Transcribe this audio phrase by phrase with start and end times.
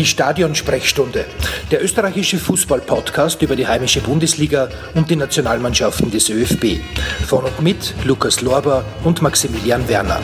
[0.00, 1.26] Die Stadionsprechstunde,
[1.70, 6.80] der österreichische Fußball-Podcast über die heimische Bundesliga und die Nationalmannschaften des ÖFB.
[7.26, 10.22] Von und mit Lukas Lorber und Maximilian Werner.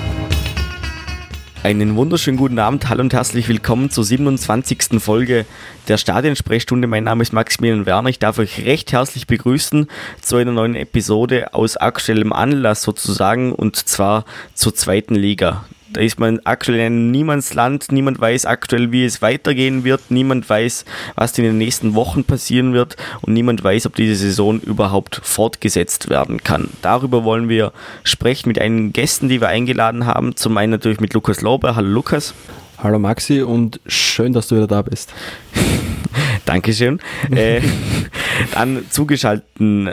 [1.62, 4.98] Einen wunderschönen guten Abend, hallo und herzlich willkommen zur 27.
[4.98, 5.44] Folge
[5.88, 6.88] der Stadionsprechstunde.
[6.88, 8.08] Mein Name ist Maximilian Werner.
[8.08, 9.88] Ich darf euch recht herzlich begrüßen
[10.22, 15.66] zu einer neuen Episode aus aktuellem Anlass sozusagen und zwar zur zweiten Liga.
[15.92, 17.92] Da ist man aktuell in einem Niemandsland.
[17.92, 20.10] Niemand weiß aktuell, wie es weitergehen wird.
[20.10, 22.96] Niemand weiß, was in den nächsten Wochen passieren wird.
[23.22, 26.70] Und niemand weiß, ob diese Saison überhaupt fortgesetzt werden kann.
[26.82, 27.72] Darüber wollen wir
[28.02, 30.34] sprechen mit einigen Gästen, die wir eingeladen haben.
[30.34, 31.76] Zum einen natürlich mit Lukas Lauber.
[31.76, 32.34] Hallo Lukas.
[32.78, 35.14] Hallo Maxi und schön, dass du wieder da bist.
[36.44, 37.00] Dankeschön.
[37.30, 37.62] äh,
[38.52, 39.90] dann zugeschalten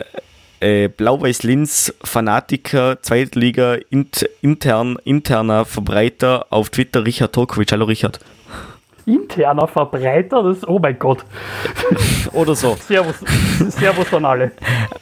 [0.63, 7.72] äh, Blau-Weiß-Linz Fanatiker, Zweitliga, int, intern, interner Verbreiter auf Twitter, Richard Torkovic.
[7.72, 8.20] Hallo Richard.
[9.05, 10.42] Interner Verbreiter?
[10.44, 11.25] Das, oh mein Gott.
[12.31, 12.78] Oder so.
[12.80, 13.16] Servus,
[13.70, 14.52] Servus an alle.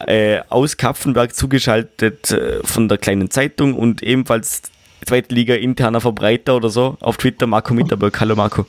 [0.07, 4.63] Äh, aus Kapfenberg zugeschaltet äh, von der kleinen Zeitung und ebenfalls
[5.05, 8.19] Zweitliga interner Verbreiter oder so auf Twitter Marco Mitterberg.
[8.19, 8.65] Hallo Marco.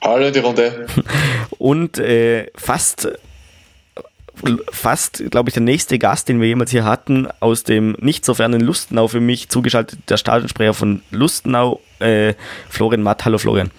[0.00, 0.86] Hallo in die Runde.
[1.58, 3.08] Und äh, fast
[4.70, 8.34] fast, glaube ich, der nächste Gast, den wir jemals hier hatten, aus dem nicht so
[8.34, 12.34] fernen Lustenau für mich zugeschaltet, der Stadionsprecher von Lustenau, äh,
[12.68, 13.24] Florian Matt.
[13.24, 13.70] Hallo Florian.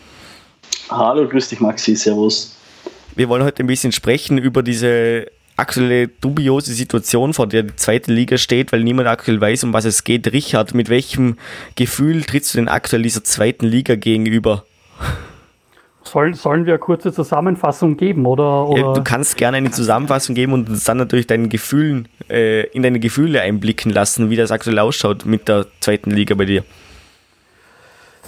[0.90, 2.56] Hallo, grüß dich Maxi, servus.
[3.16, 5.28] Wir wollen heute ein bisschen sprechen über diese
[5.60, 9.86] aktuelle dubiose Situation, vor der die zweite Liga steht, weil niemand aktuell weiß, um was
[9.86, 10.32] es geht.
[10.32, 11.38] Richard, mit welchem
[11.76, 14.66] Gefühl trittst du denn aktuell dieser zweiten Liga gegenüber?
[16.10, 18.68] Sollen, sollen wir eine kurze Zusammenfassung geben, oder?
[18.68, 18.82] oder?
[18.82, 23.00] Ja, du kannst gerne eine Zusammenfassung geben und dann natürlich deinen Gefühlen, äh, in deine
[23.00, 26.64] Gefühle einblicken lassen, wie das aktuell ausschaut mit der zweiten Liga bei dir.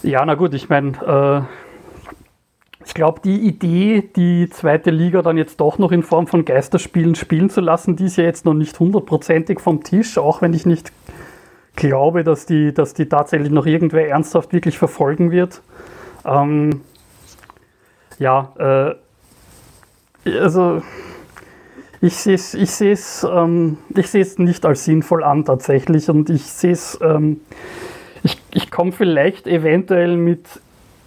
[0.03, 5.59] Ja, na gut, ich meine, äh, ich glaube, die Idee, die zweite Liga dann jetzt
[5.59, 8.79] doch noch in Form von Geisterspielen spielen zu lassen, die ist ja jetzt noch nicht
[8.79, 10.91] hundertprozentig vom Tisch, auch wenn ich nicht
[11.75, 15.61] glaube, dass die, dass die tatsächlich noch irgendwer ernsthaft wirklich verfolgen wird.
[16.25, 16.81] Ähm,
[18.19, 18.97] ja,
[20.25, 20.81] äh, also
[22.01, 26.71] ich sehe es ich seh's, ähm, ich nicht als sinnvoll an tatsächlich und ich sehe
[26.71, 27.41] es, ähm,
[28.23, 30.45] ich, ich komme vielleicht eventuell mit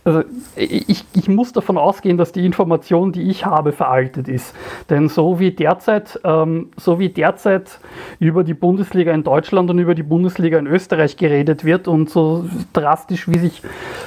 [0.05, 0.23] also
[0.55, 4.55] ich, ich muss davon ausgehen, dass die Information, die ich habe, veraltet ist.
[4.91, 7.81] Denn so wie derzeit, ähm, so wie derzeit
[8.19, 12.45] über die Bundesliga in Deutschland und über die Bundesliga in Österreich geredet wird und so
[12.75, 13.63] drastisch wie sich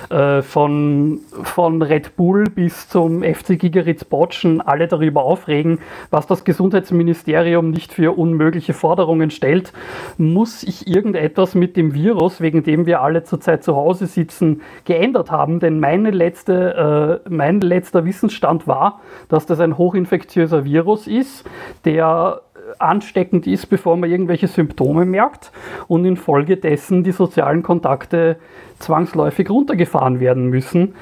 [0.09, 5.79] äh, von, von Red Bull bis zum FC Gigeritz Botschen alle darüber aufregen,
[6.11, 9.73] was das Gesundheitsministerium nicht für unmögliche Forderungen stellt,
[10.17, 15.31] muss ich irgendetwas mit dem Virus, wegen dem wir alle zurzeit zu Hause sitzen, geändert
[15.31, 15.59] haben.
[15.59, 18.99] Denn meine letzte, äh, mein letzter Wissensstand war,
[19.29, 21.49] dass das ein hochinfektiöser Virus ist,
[21.85, 22.41] der
[22.79, 25.51] ansteckend ist, bevor man irgendwelche Symptome merkt
[25.87, 28.35] und infolgedessen die sozialen Kontakte
[28.79, 30.95] zwangsläufig runtergefahren werden müssen.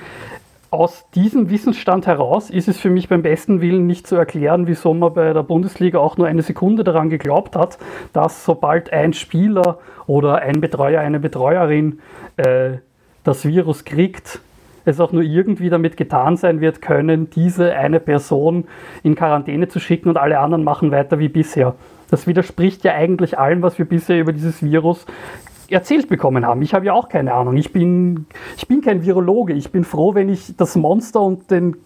[0.70, 4.94] Aus diesem Wissensstand heraus ist es für mich beim besten Willen nicht zu erklären, wieso
[4.94, 7.80] man bei der Bundesliga auch nur eine Sekunde daran geglaubt hat,
[8.14, 12.00] dass sobald ein Spieler oder ein Betreuer, eine Betreuerin
[12.38, 12.78] äh,
[13.24, 14.40] das Virus kriegt,
[14.86, 18.66] es auch nur irgendwie damit getan sein wird können, diese eine Person
[19.04, 21.76] in Quarantäne zu schicken und alle anderen machen weiter wie bisher.
[22.10, 25.06] Das widerspricht ja eigentlich allem, was wir bisher über dieses Virus
[25.72, 26.62] erzählt bekommen haben.
[26.62, 27.58] Ich habe ja auch keine Ahnung.
[27.58, 29.54] Ich bin, ich bin kein Virologe.
[29.54, 31.78] Ich bin froh, wenn ich das Monster und den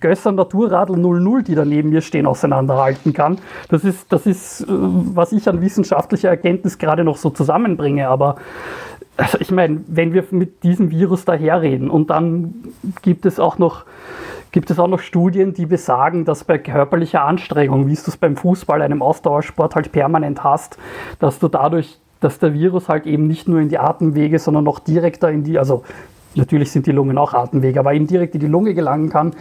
[0.00, 3.38] Gösser Naturradl 00, die da neben mir stehen, auseinanderhalten kann.
[3.68, 8.08] Das ist, das ist, äh, was ich an wissenschaftlicher Erkenntnis gerade noch so zusammenbringe.
[8.08, 8.36] Aber
[9.16, 12.54] also ich meine, wenn wir mit diesem Virus daherreden und dann
[13.02, 13.84] gibt es auch noch
[14.50, 18.36] gibt es auch noch Studien, die besagen, dass bei körperlicher Anstrengung, wie du es beim
[18.36, 20.78] Fußball, einem Ausdauersport halt permanent hast,
[21.18, 24.78] dass du dadurch, dass der Virus halt eben nicht nur in die Atemwege, sondern noch
[24.78, 25.82] direkter in die, also
[26.36, 29.34] natürlich sind die Lungen auch Atemwege, aber eben direkt in die Lunge gelangen kann.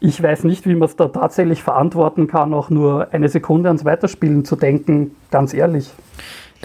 [0.00, 3.84] Ich weiß nicht, wie man es da tatsächlich verantworten kann, auch nur eine Sekunde ans
[3.84, 5.92] Weiterspielen zu denken, ganz ehrlich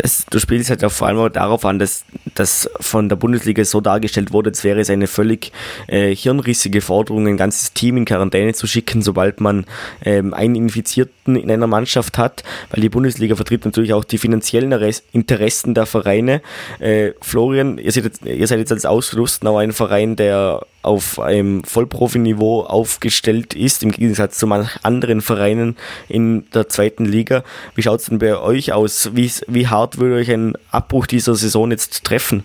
[0.02, 3.64] das, du spielst halt auch vor allem auch darauf an, dass das von der Bundesliga
[3.64, 5.52] so dargestellt wurde, als wäre es eine völlig
[5.88, 9.66] äh, hirnrissige Forderung, ein ganzes Team in Quarantäne zu schicken, sobald man
[10.04, 14.72] ähm, einen Infizierten in einer Mannschaft hat, weil die Bundesliga vertritt natürlich auch die finanziellen
[15.12, 16.42] Interessen der Vereine.
[16.80, 21.64] Äh, Florian, ihr seid, jetzt, ihr seid jetzt als Auslustenau ein Verein, der auf einem
[21.64, 25.78] Vollprofi-Niveau aufgestellt ist, im Gegensatz zu manchen anderen Vereinen
[26.08, 27.44] in der zweiten Liga.
[27.76, 29.12] Wie schaut es denn bei euch aus?
[29.14, 32.44] Wie, wie hart würde euch ein Abbruch dieser Saison jetzt treffen?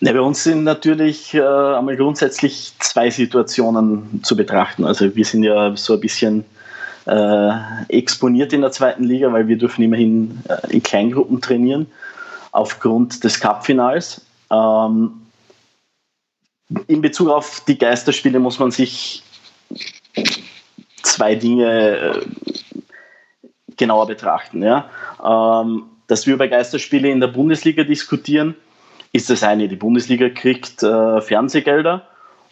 [0.00, 4.84] Ne, bei uns sind natürlich äh, einmal grundsätzlich zwei Situationen zu betrachten.
[4.84, 6.44] Also wir sind ja so ein bisschen
[7.06, 7.50] äh,
[7.88, 11.86] exponiert in der zweiten Liga, weil wir dürfen immerhin äh, in Kleingruppen trainieren
[12.52, 14.20] aufgrund des Cup-Finals.
[14.50, 15.22] Ähm,
[16.86, 19.22] in Bezug auf die Geisterspiele muss man sich
[21.02, 22.26] zwei Dinge äh,
[23.76, 24.62] genauer betrachten.
[24.62, 24.88] Ja?
[25.24, 28.54] Ähm, dass wir über Geisterspiele in der Bundesliga diskutieren,
[29.12, 29.68] ist das eine.
[29.68, 32.06] Die Bundesliga kriegt äh, Fernsehgelder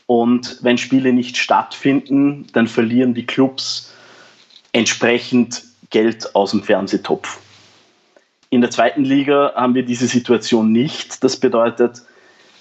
[0.06, 3.92] und wenn Spiele nicht stattfinden, dann verlieren die Clubs
[4.72, 7.40] entsprechend Geld aus dem Fernsehtopf.
[8.50, 11.22] In der zweiten Liga haben wir diese Situation nicht.
[11.24, 12.02] Das bedeutet,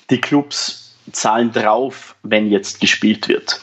[0.09, 3.59] die Clubs zahlen drauf, wenn jetzt gespielt wird.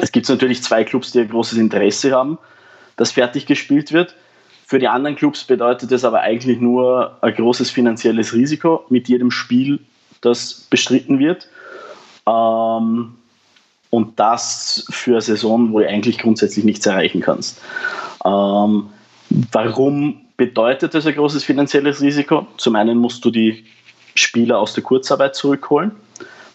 [0.00, 2.38] Es gibt natürlich zwei Clubs, die ein großes Interesse haben,
[2.96, 4.14] dass fertig gespielt wird.
[4.68, 9.30] Für die anderen Clubs bedeutet es aber eigentlich nur ein großes finanzielles Risiko mit jedem
[9.30, 9.78] Spiel,
[10.20, 11.48] das bestritten wird.
[12.26, 13.14] Ähm,
[13.88, 17.62] und das für eine Saison, wo du eigentlich grundsätzlich nichts erreichen kannst.
[18.26, 18.90] Ähm,
[19.52, 22.46] warum bedeutet das ein großes finanzielles Risiko?
[22.58, 23.64] Zum einen musst du die
[24.16, 25.92] Spieler aus der Kurzarbeit zurückholen.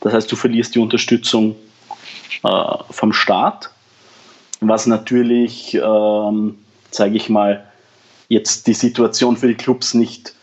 [0.01, 1.55] Das heißt, du verlierst die Unterstützung
[2.43, 3.71] äh, vom Staat,
[4.61, 6.59] was natürlich, ähm,
[6.91, 7.65] sage ich mal,
[8.27, 10.33] jetzt die Situation für die Clubs nicht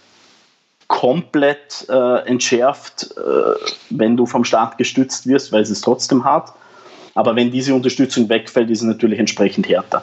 [0.88, 3.54] komplett äh, entschärft, äh,
[3.90, 6.52] wenn du vom Staat gestützt wirst, weil es ist trotzdem hart.
[7.14, 10.02] Aber wenn diese Unterstützung wegfällt, ist es natürlich entsprechend härter.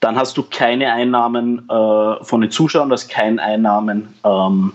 [0.00, 4.72] Dann hast du keine Einnahmen äh, von den Zuschauern, du hast keine Einnahmen ähm,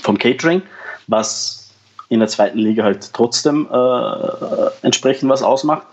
[0.00, 0.62] vom Catering,
[1.06, 1.70] was
[2.08, 5.86] in der zweiten Liga halt trotzdem äh, entsprechend was ausmacht.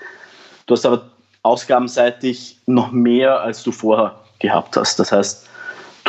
[0.65, 1.03] Du hast aber
[1.43, 4.99] ausgabenseitig noch mehr, als du vorher gehabt hast.
[4.99, 5.48] Das heißt,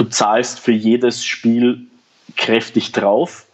[0.01, 1.87] du zahlst für jedes Spiel
[2.37, 3.45] kräftig drauf.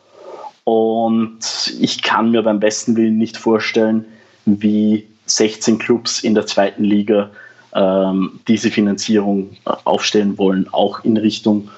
[0.63, 4.05] Und ich kann mir beim besten Willen nicht vorstellen,
[4.45, 7.31] wie 16 Clubs in der zweiten Liga
[7.75, 10.69] ähm, diese Finanzierung äh, aufstellen wollen.
[10.73, 11.69] Auch in Richtung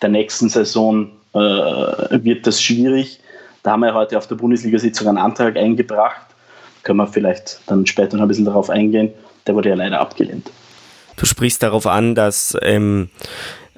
[0.00, 3.20] der nächsten Saison äh, wird das schwierig.
[3.62, 6.26] Da haben wir heute auf der Bundesliga-Sitzung einen Antrag eingebracht.
[6.82, 9.12] Können wir vielleicht dann später noch ein bisschen darauf eingehen.
[9.46, 10.50] Der wurde ja leider abgelehnt.
[11.16, 13.08] Du sprichst darauf an, dass ähm,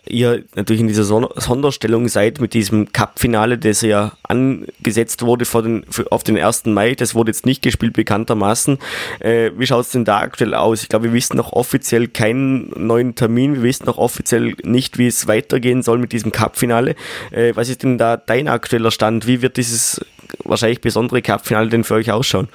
[0.09, 5.85] ihr natürlich in dieser Sonderstellung seid mit diesem Cup-Finale, das ja angesetzt wurde vor den,
[6.11, 6.67] auf den 1.
[6.67, 6.95] Mai.
[6.95, 8.79] Das wurde jetzt nicht gespielt, bekanntermaßen.
[9.21, 10.83] Äh, wie schaut es denn da aktuell aus?
[10.83, 13.57] Ich glaube, wir wissen noch offiziell keinen neuen Termin.
[13.57, 16.95] Wir wissen noch offiziell nicht, wie es weitergehen soll mit diesem Cup-Finale.
[17.31, 19.27] Äh, was ist denn da dein aktueller Stand?
[19.27, 20.01] Wie wird dieses
[20.45, 22.49] wahrscheinlich besondere Cup-Finale denn für euch ausschauen?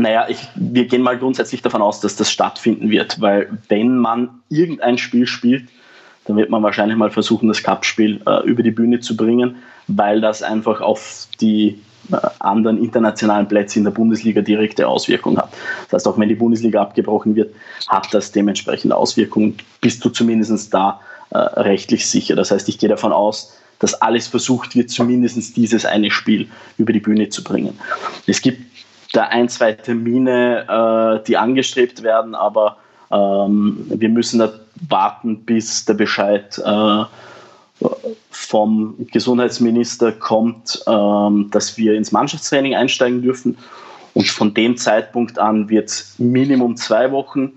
[0.00, 4.40] Naja, ich, wir gehen mal grundsätzlich davon aus, dass das stattfinden wird, weil wenn man
[4.48, 5.68] irgendein Spiel spielt,
[6.24, 9.56] dann wird man wahrscheinlich mal versuchen, das Cup-Spiel äh, über die Bühne zu bringen,
[9.88, 11.80] weil das einfach auf die
[12.12, 15.52] äh, anderen internationalen Plätze in der Bundesliga direkte Auswirkungen hat.
[15.90, 17.54] Das heißt, auch wenn die Bundesliga abgebrochen wird,
[17.88, 19.56] hat das dementsprechend Auswirkungen.
[19.80, 21.00] Bist du zumindest da
[21.30, 22.36] äh, rechtlich sicher.
[22.36, 26.48] Das heißt, ich gehe davon aus, dass alles versucht wird, zumindest dieses eine Spiel
[26.78, 27.78] über die Bühne zu bringen.
[28.26, 28.69] Es gibt
[29.12, 32.76] da ein, zwei Termine, äh, die angestrebt werden, aber
[33.10, 34.52] ähm, wir müssen da
[34.88, 37.04] warten, bis der Bescheid äh,
[38.30, 43.56] vom Gesundheitsminister kommt, ähm, dass wir ins Mannschaftstraining einsteigen dürfen.
[44.14, 47.52] Und von dem Zeitpunkt an wird es Minimum zwei Wochen,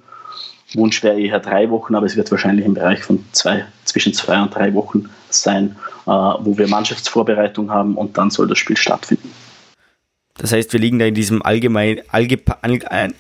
[0.76, 4.42] Wunsch wäre eher drei Wochen, aber es wird wahrscheinlich im Bereich von zwei, zwischen zwei
[4.42, 5.76] und drei Wochen sein,
[6.06, 9.32] äh, wo wir Mannschaftsvorbereitung haben und dann soll das Spiel stattfinden.
[10.36, 12.02] Das heißt, wir liegen da in diesem allgemein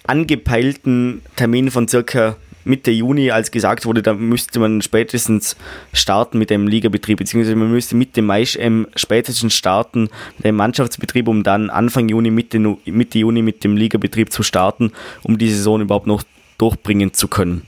[0.07, 5.57] angepeilten Termin von circa Mitte Juni, als gesagt wurde, da müsste man spätestens
[5.91, 11.27] starten mit dem Ligabetrieb, beziehungsweise man müsste Mitte Mai ähm, spätestens starten mit dem Mannschaftsbetrieb,
[11.27, 14.91] um dann Anfang Juni, Mitte, Mitte Juni mit dem Ligabetrieb zu starten,
[15.23, 16.23] um die Saison überhaupt noch
[16.57, 17.63] durchbringen zu können.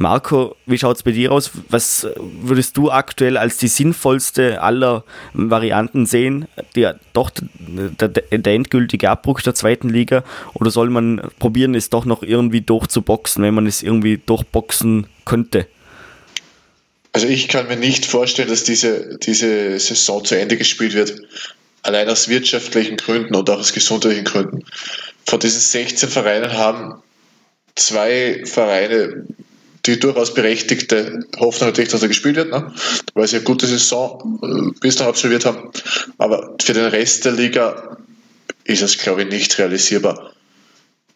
[0.00, 1.50] Marco, wie schaut es bei dir aus?
[1.68, 5.04] Was würdest du aktuell als die sinnvollste aller
[5.34, 6.48] Varianten sehen?
[6.74, 10.24] Der, doch der, der, endgültige Abbruch der zweiten Liga?
[10.54, 15.66] Oder soll man probieren, es doch noch irgendwie durchzuboxen, wenn man es irgendwie durchboxen könnte?
[17.12, 21.20] Also ich kann mir nicht vorstellen, dass diese, diese Saison zu Ende gespielt wird.
[21.82, 24.64] Allein aus wirtschaftlichen Gründen und auch aus gesundheitlichen Gründen.
[25.26, 27.02] Von diesen 16 Vereinen haben
[27.74, 29.26] zwei Vereine
[29.86, 32.72] die durchaus berechtigte Hoffnung natürlich, dass er gespielt wird, ne?
[33.14, 35.70] weil sie eine gute Saison äh, bislang absolviert haben.
[36.18, 37.96] Aber für den Rest der Liga
[38.64, 40.32] ist es, glaube ich, nicht realisierbar.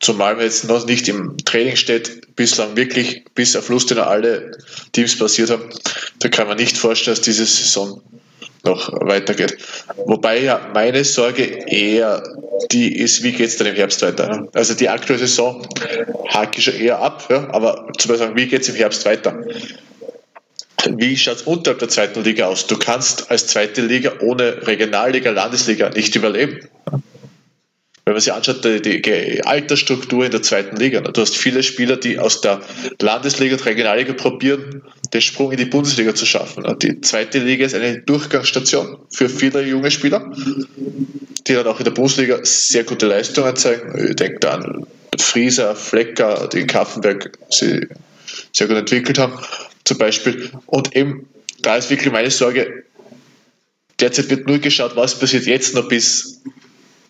[0.01, 4.59] Zumal man jetzt noch nicht im Training steht, bislang wirklich bis auf Lust in alle
[4.93, 5.71] Teams passiert haben,
[6.19, 8.03] da kann man nicht vorstellen, dass diese Saison
[8.65, 9.57] noch weitergeht.
[10.07, 12.23] Wobei ja meine Sorge eher
[12.73, 14.49] die ist, wie geht es dann im Herbst weiter?
[14.55, 15.67] Also die aktuelle Saison
[16.29, 19.45] hake ich schon eher ab, ja, aber zum Beispiel, wie geht es im Herbst weiter?
[20.97, 22.67] Wie schaut es unterhalb der zweiten Liga aus?
[22.67, 26.61] Du kannst als zweite Liga ohne Regionalliga, Landesliga nicht überleben.
[28.05, 31.01] Wenn man sich anschaut, die, die Altersstruktur in der zweiten Liga.
[31.01, 32.61] Du hast viele Spieler, die aus der
[33.01, 34.83] Landesliga und Regionalliga probieren,
[35.15, 36.65] den Sprung in die Bundesliga zu schaffen.
[36.81, 40.31] Die zweite Liga ist eine Durchgangsstation für viele junge Spieler,
[41.47, 44.09] die dann auch in der Bundesliga sehr gute Leistungen zeigen.
[44.11, 44.87] Ich denke da an
[45.19, 47.87] Frieser, Flecker, die in Kaffenberg sie
[48.53, 49.33] sehr gut entwickelt haben,
[49.85, 50.51] zum Beispiel.
[50.67, 51.27] Und eben,
[51.63, 52.85] da ist wirklich meine Sorge,
[54.01, 56.43] derzeit wird nur geschaut, was passiert jetzt noch bis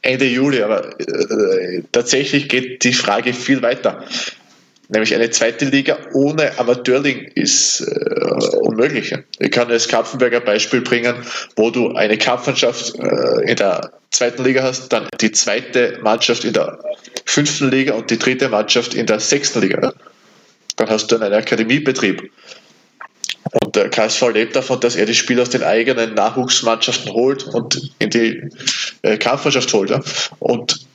[0.05, 4.05] Ende Juli, aber äh, tatsächlich geht die Frage viel weiter.
[4.91, 9.17] Nämlich eine zweite Liga ohne Amateurling ist äh, unmöglich.
[9.39, 11.17] Ich kann das Kapfenberger Beispiel bringen,
[11.57, 16.53] wo du eine Kampfmannschaft äh, in der zweiten Liga hast, dann die zweite Mannschaft in
[16.53, 16.79] der
[17.25, 19.95] fünften Liga und die dritte Mannschaft in der sechsten Liga.
[20.77, 22.31] Dann hast du einen Akademiebetrieb.
[23.53, 27.93] Und der KSV lebt davon, dass er die Spieler aus den eigenen Nachwuchsmannschaften holt und
[27.99, 28.43] in die
[29.03, 29.91] äh, Kampfmannschaft holt.
[29.91, 30.01] Ja.
[30.39, 30.87] Und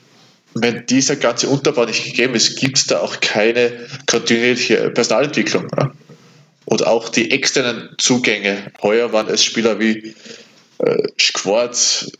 [0.54, 3.72] wenn dieser ganze Unterbau nicht gegeben ist, gibt es da auch keine
[4.06, 5.68] kontinuierliche Personalentwicklung.
[5.76, 5.92] Ja.
[6.64, 8.72] Und auch die externen Zugänge.
[8.82, 10.14] Heuer waren es Spieler wie
[10.78, 12.10] äh, Schwarz,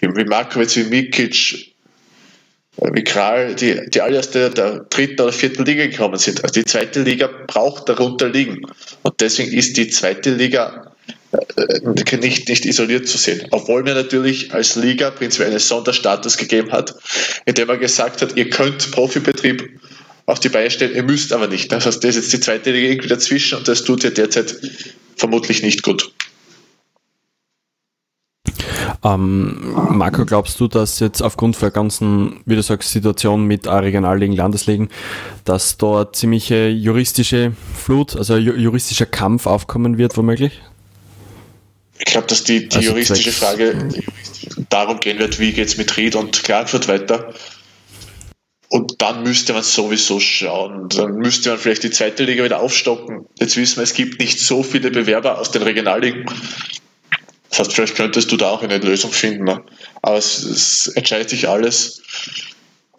[0.00, 1.73] wie, wie Markovic, wie Mikic,
[2.76, 6.42] wie Kral, die, die alle aus der, der dritten oder vierten Liga gekommen sind.
[6.42, 8.62] Also die zweite Liga braucht darunter liegen.
[9.02, 10.92] Und deswegen ist die zweite Liga
[11.56, 13.46] äh, nicht, nicht isoliert zu sehen.
[13.50, 16.94] Obwohl mir natürlich als Liga prinzipiell einen Sonderstatus gegeben hat,
[17.44, 19.80] indem er gesagt hat, ihr könnt Profibetrieb
[20.26, 21.70] auf die Beine stellen, ihr müsst aber nicht.
[21.70, 24.56] Das heißt, das ist jetzt die zweite Liga irgendwie dazwischen und das tut ihr derzeit
[25.16, 26.12] vermutlich nicht gut.
[29.04, 34.34] Ähm, Marco, glaubst du, dass jetzt aufgrund der ganzen, wie du sagst, Situation mit Regionalligen,
[34.34, 34.88] Landesligen,
[35.44, 40.60] dass dort ziemliche juristische Flut, also juristischer Kampf aufkommen wird, womöglich?
[41.98, 43.88] Ich glaube, dass die, die also juristische Frage
[44.70, 47.34] darum gehen wird, wie geht es mit Ried und Klagenfurt weiter.
[48.68, 50.88] Und dann müsste man sowieso schauen.
[50.88, 53.26] Dann müsste man vielleicht die zweite Liga wieder aufstocken.
[53.38, 56.24] Jetzt wissen wir, es gibt nicht so viele Bewerber aus den Regionalligen.
[57.54, 59.44] Das heißt, vielleicht könntest du da auch eine Lösung finden.
[59.44, 59.62] Ne?
[60.02, 62.02] Aber es, es, entscheidet sich alles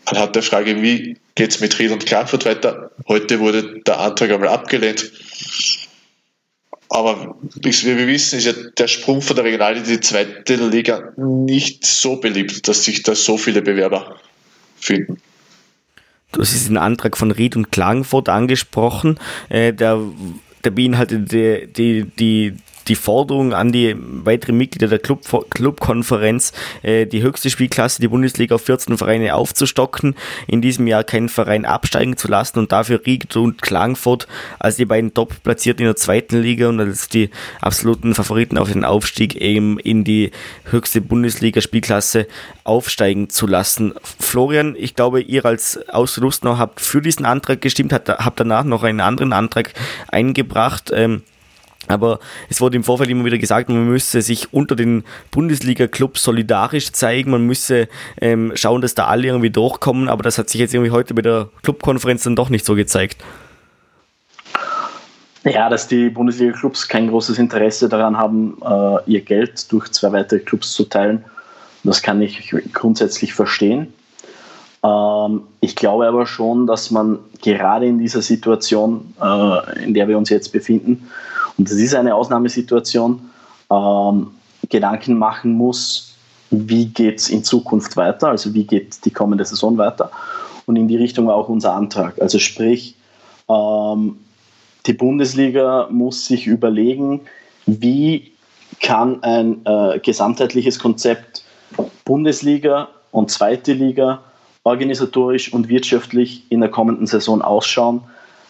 [0.05, 2.91] anhand der Frage, wie geht es mit Ried und Klagenfurt weiter.
[3.09, 5.11] Heute wurde der Antrag einmal abgelehnt.
[6.87, 11.11] Aber wie wir wissen, ist ja der Sprung von der Regionalliga in die zweite Liga
[11.17, 14.15] nicht so beliebt, dass sich da so viele Bewerber
[14.77, 15.17] finden.
[16.31, 19.19] Du hast den Antrag von Ried und Klagenfurt angesprochen.
[19.49, 19.99] Äh, der,
[20.63, 22.55] der beinhaltet die, die, die
[22.87, 28.55] die Forderung an die weiteren Mitglieder der Club, Clubkonferenz, äh, die höchste Spielklasse, die Bundesliga
[28.55, 30.15] auf 14 Vereine aufzustocken,
[30.47, 34.27] in diesem Jahr keinen Verein absteigen zu lassen und dafür Ried und Klagenfurt
[34.59, 37.29] als die beiden top platzierten in der zweiten Liga und als die
[37.61, 40.31] absoluten Favoriten auf den Aufstieg eben in die
[40.65, 42.27] höchste Bundesliga-Spielklasse
[42.63, 43.93] aufsteigen zu lassen.
[44.19, 49.01] Florian, ich glaube, ihr als Auslustner habt für diesen Antrag gestimmt, habt danach noch einen
[49.01, 49.73] anderen Antrag
[50.07, 50.91] eingebracht.
[50.93, 51.23] Ähm,
[51.87, 56.91] aber es wurde im Vorfeld immer wieder gesagt, man müsse sich unter den Bundesliga-Clubs solidarisch
[56.91, 57.87] zeigen, man müsse
[58.19, 61.21] ähm, schauen, dass da alle irgendwie durchkommen, aber das hat sich jetzt irgendwie heute bei
[61.21, 63.23] der Clubkonferenz dann doch nicht so gezeigt.
[65.43, 70.39] Ja, dass die Bundesliga-Clubs kein großes Interesse daran haben, äh, ihr Geld durch zwei weitere
[70.39, 71.23] Clubs zu teilen,
[71.83, 73.93] das kann ich grundsätzlich verstehen.
[74.83, 80.17] Ähm, ich glaube aber schon, dass man gerade in dieser Situation, äh, in der wir
[80.17, 81.07] uns jetzt befinden,
[81.57, 83.29] und das ist eine Ausnahmesituation,
[83.71, 84.27] ähm,
[84.69, 86.15] Gedanken machen muss,
[86.49, 90.11] wie geht es in Zukunft weiter, also wie geht die kommende Saison weiter.
[90.65, 92.19] Und in die Richtung war auch unser Antrag.
[92.21, 92.95] Also sprich,
[93.49, 94.17] ähm,
[94.85, 97.21] die Bundesliga muss sich überlegen,
[97.65, 98.31] wie
[98.81, 101.43] kann ein äh, gesamtheitliches Konzept
[102.03, 104.23] Bundesliga und zweite Liga
[104.63, 108.01] organisatorisch und wirtschaftlich in der kommenden Saison ausschauen,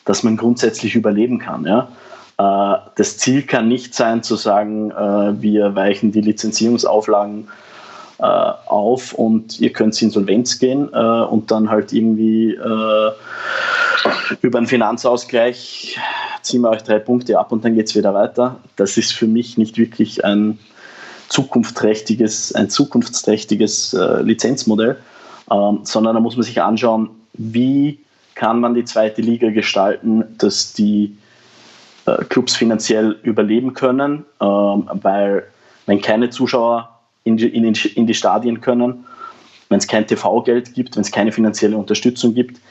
[0.06, 1.66] dass man grundsätzlich überleben kann.
[1.66, 1.90] Ja?
[2.38, 7.48] Äh, das Ziel kann nicht sein zu sagen, äh, wir weichen die Lizenzierungsauflagen
[8.18, 12.58] äh, auf und ihr könnt in Insolvenz gehen und dann halt irgendwie
[14.42, 16.00] über einen Finanzausgleich
[16.42, 18.58] ziehen wir euch drei Punkte ab und dann geht es wieder weiter.
[18.76, 20.60] Das ist für mich nicht wirklich ein
[21.30, 24.98] zukunftsträchtiges, ein zukunftsträchtiges Lizenzmodell,
[25.52, 28.00] ähm, sondern da muss man sich anschauen, wie
[28.36, 31.18] kann man die zweite Liga gestalten, dass die
[32.30, 35.44] Clubs finanziell überleben können, ähm, weil
[35.86, 36.90] wenn keine Zuschauer
[37.24, 37.64] in die, in,
[37.96, 39.06] in die Stadien können,
[39.70, 42.62] wenn es kein TV-Geld gibt, wenn es keine finanzielle Unterstützung gibt,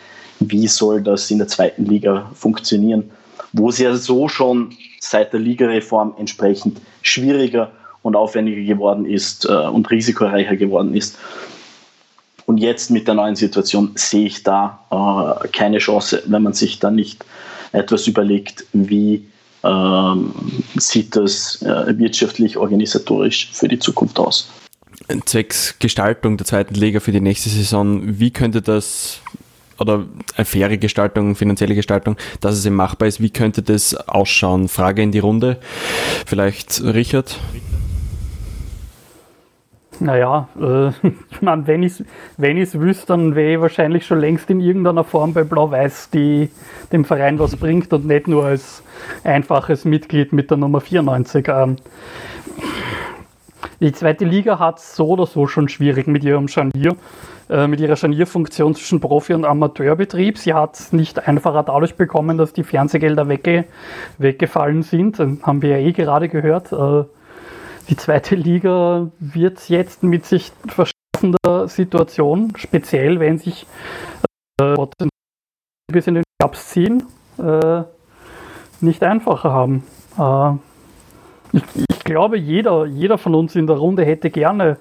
[0.40, 3.10] wie soll das in der zweiten Liga funktionieren?
[3.52, 7.70] Wo es ja so schon seit der Ligareform entsprechend schwieriger
[8.02, 11.18] und aufwendiger geworden ist äh, und risikoreicher geworden ist.
[12.46, 16.78] Und jetzt mit der neuen Situation sehe ich da äh, keine Chance, wenn man sich
[16.78, 17.24] da nicht
[17.74, 19.24] etwas überlegt, wie
[19.62, 20.32] ähm,
[20.76, 24.48] sieht das äh, wirtschaftlich, organisatorisch für die Zukunft aus.
[25.26, 29.20] Zwecks Gestaltung der zweiten Liga für die nächste Saison, wie könnte das
[29.78, 34.68] oder eine faire Gestaltung, finanzielle Gestaltung, dass es eben machbar ist, wie könnte das ausschauen?
[34.68, 35.58] Frage in die Runde.
[36.26, 37.38] Vielleicht Richard?
[40.00, 40.88] Naja, äh,
[41.30, 42.04] ich meine, wenn ich es
[42.36, 46.50] wenn wüsste, dann wäre ich wahrscheinlich schon längst in irgendeiner Form bei Blau-Weiß, die
[46.92, 48.82] dem Verein was bringt und nicht nur als
[49.22, 51.46] einfaches Mitglied mit der Nummer 94.
[51.48, 51.76] Ähm,
[53.80, 56.96] die zweite Liga hat es so oder so schon schwierig mit ihrem Scharnier,
[57.50, 60.38] äh, mit ihrer Scharnierfunktion zwischen Profi- und Amateurbetrieb.
[60.38, 63.64] Sie hat es nicht einfacher dadurch bekommen, dass die Fernsehgelder wegge
[64.18, 65.18] weggefallen sind.
[65.18, 66.72] Das haben wir ja eh gerade gehört.
[66.72, 67.04] Äh,
[67.88, 73.66] die zweite Liga wird jetzt mit sich verschärfender Situation, speziell wenn sich
[74.60, 74.76] äh,
[75.92, 77.04] bis in den Cups ziehen,
[77.38, 77.82] äh,
[78.80, 79.84] nicht einfacher haben.
[80.18, 84.78] Äh, ich, ich, glaube, jeder, jeder von uns in der Runde hätte gerne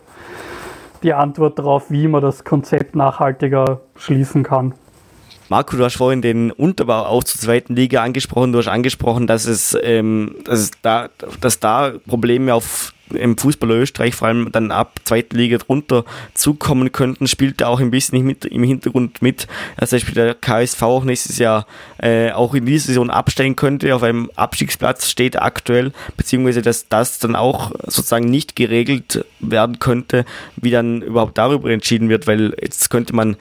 [1.04, 4.74] die Antwort darauf, wie man das Konzept nachhaltiger schließen kann.
[5.50, 8.52] Marco, du hast vorhin den Unterbau auch zur zweiten Liga angesprochen.
[8.52, 11.10] Du hast angesprochen, dass es, ähm, dass es da,
[11.42, 16.92] dass da Probleme auf im Fußball Österreich vor allem dann ab zweiten Liga drunter zukommen
[16.92, 19.48] könnten, spielt da auch ein bisschen mit, im Hintergrund mit.
[19.78, 21.66] Also Beispiel der KSV auch nächstes Jahr
[22.00, 27.20] äh, auch in dieser Saison absteigen könnte, auf einem Abstiegsplatz steht aktuell, beziehungsweise dass das
[27.20, 30.26] dann auch sozusagen nicht geregelt werden könnte,
[30.56, 33.36] wie dann überhaupt darüber entschieden wird, weil jetzt könnte man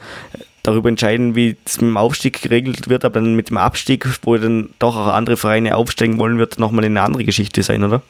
[0.62, 4.36] darüber entscheiden, wie es mit dem Aufstieg geregelt wird, aber dann mit dem Abstieg, wo
[4.36, 8.02] dann doch auch andere Vereine aufsteigen wollen, wird nochmal eine andere Geschichte sein, oder?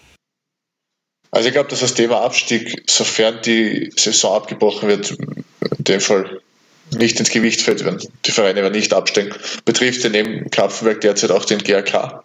[1.31, 5.45] Also ich glaube, dass das Thema Abstieg, sofern die Saison abgebrochen wird, in
[5.79, 6.41] dem Fall
[6.91, 9.35] nicht ins Gewicht fällt, wenn die Vereine aber nicht absteigen,
[9.65, 12.23] betrifft ja neben Krapfenberg derzeit auch den GRK,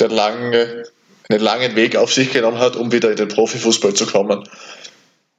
[0.00, 0.84] der lange,
[1.28, 4.48] einen langen Weg auf sich genommen hat, um wieder in den Profifußball zu kommen.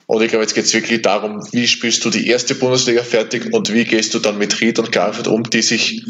[0.08, 3.54] Und ich glaube, jetzt geht es wirklich darum, wie spielst du die erste Bundesliga fertig
[3.54, 6.06] und wie gehst du dann mit Ried und Garfield um, die sich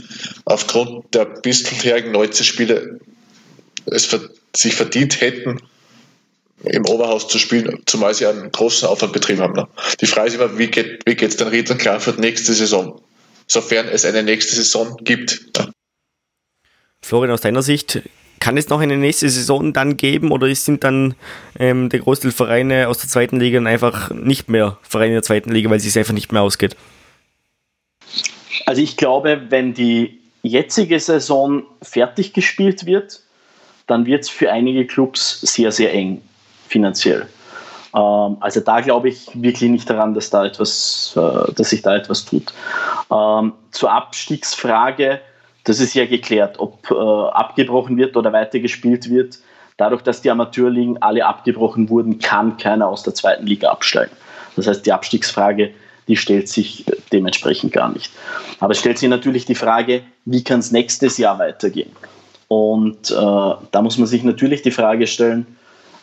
[0.46, 3.00] aufgrund der bisherigen 19 Spiele
[3.88, 4.08] es
[4.56, 5.62] sich verdient hätten,
[6.64, 9.54] im Oberhaus zu spielen, zumal sie einen großen Aufwand betrieben haben.
[9.54, 9.68] Ne?
[10.00, 13.02] Die Frage ist immer, wie geht wie geht's den Ried und Garfield nächste Saison?
[13.48, 15.58] Sofern es eine nächste Saison gibt.
[15.58, 15.72] Ne?
[17.02, 18.02] Florian, aus deiner Sicht,
[18.40, 21.16] kann es noch eine nächste Saison dann geben oder sind dann
[21.60, 25.70] ähm, der Großteil Vereine aus der zweiten Liga einfach nicht mehr Vereine der zweiten Liga,
[25.70, 26.76] weil es sich einfach nicht mehr ausgeht?
[28.66, 33.22] Also ich glaube, wenn die jetzige Saison fertig gespielt wird,
[33.88, 36.22] dann wird es für einige Clubs sehr, sehr eng
[36.68, 37.28] finanziell.
[37.96, 41.96] Ähm, also da glaube ich wirklich nicht daran, dass, da etwas, äh, dass sich da
[41.96, 42.54] etwas tut.
[43.12, 45.22] Ähm, zur Abstiegsfrage,
[45.68, 49.40] das ist ja geklärt, ob äh, abgebrochen wird oder weitergespielt wird.
[49.76, 54.16] Dadurch, dass die Amateurligen alle abgebrochen wurden, kann keiner aus der zweiten Liga absteigen.
[54.56, 55.72] Das heißt, die Abstiegsfrage,
[56.08, 58.12] die stellt sich dementsprechend gar nicht.
[58.62, 61.92] Aber es stellt sich natürlich die Frage, wie kann es nächstes Jahr weitergehen?
[62.48, 65.46] Und äh, da muss man sich natürlich die Frage stellen,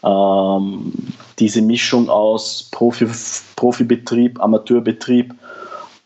[0.05, 0.93] ähm,
[1.39, 3.07] diese Mischung aus Profi,
[3.57, 5.35] Profibetrieb, Amateurbetrieb,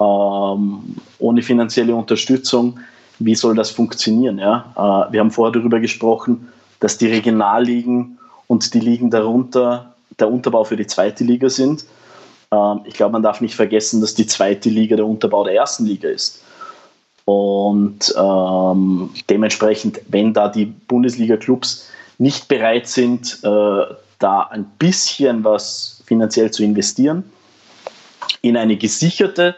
[0.01, 2.79] ähm, ohne finanzielle Unterstützung,
[3.19, 4.39] wie soll das funktionieren?
[4.39, 5.07] Ja?
[5.09, 6.49] Äh, wir haben vorher darüber gesprochen,
[6.81, 11.85] dass die Regionalligen und die Ligen darunter der Unterbau für die zweite Liga sind.
[12.51, 15.87] Ähm, ich glaube, man darf nicht vergessen, dass die zweite Liga der Unterbau der ersten
[15.87, 16.43] Liga ist.
[17.25, 23.85] Und ähm, dementsprechend, wenn da die Bundesliga-Clubs nicht bereit sind, äh,
[24.19, 27.25] da ein bisschen was finanziell zu investieren
[28.41, 29.55] in eine gesicherte,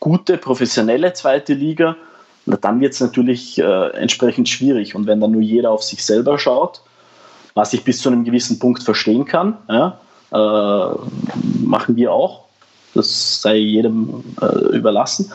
[0.00, 1.96] gute, professionelle zweite Liga,
[2.46, 4.94] dann wird es natürlich äh, entsprechend schwierig.
[4.94, 6.80] Und wenn dann nur jeder auf sich selber schaut,
[7.54, 9.98] was ich bis zu einem gewissen Punkt verstehen kann, ja,
[10.32, 10.94] äh,
[11.64, 12.44] machen wir auch,
[12.94, 15.32] das sei jedem äh, überlassen.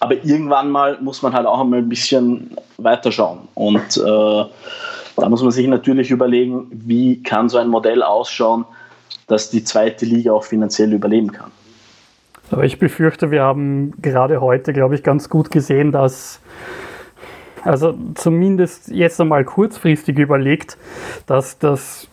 [0.00, 3.40] Aber irgendwann mal muss man halt auch einmal ein bisschen weiterschauen.
[3.54, 4.44] Und äh,
[5.16, 8.64] da muss man sich natürlich überlegen, wie kann so ein Modell ausschauen,
[9.26, 11.50] dass die zweite Liga auch finanziell überleben kann.
[12.52, 16.40] Aber ich befürchte, wir haben gerade heute, glaube ich, ganz gut gesehen, dass
[17.64, 20.76] also zumindest jetzt einmal kurzfristig überlegt,
[21.26, 22.08] dass das,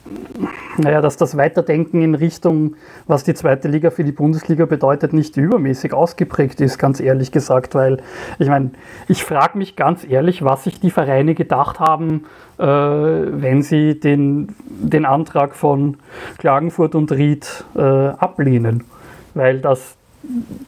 [0.77, 2.75] naja, dass das Weiterdenken in Richtung,
[3.07, 7.73] was die zweite Liga für die Bundesliga bedeutet, nicht übermäßig ausgeprägt ist, ganz ehrlich gesagt,
[7.73, 7.97] weil
[8.37, 8.71] ich meine,
[9.07, 12.25] ich frage mich ganz ehrlich, was sich die Vereine gedacht haben,
[12.59, 15.97] äh, wenn sie den, den Antrag von
[16.37, 18.83] Klagenfurt und Ried äh, ablehnen,
[19.33, 19.97] weil das,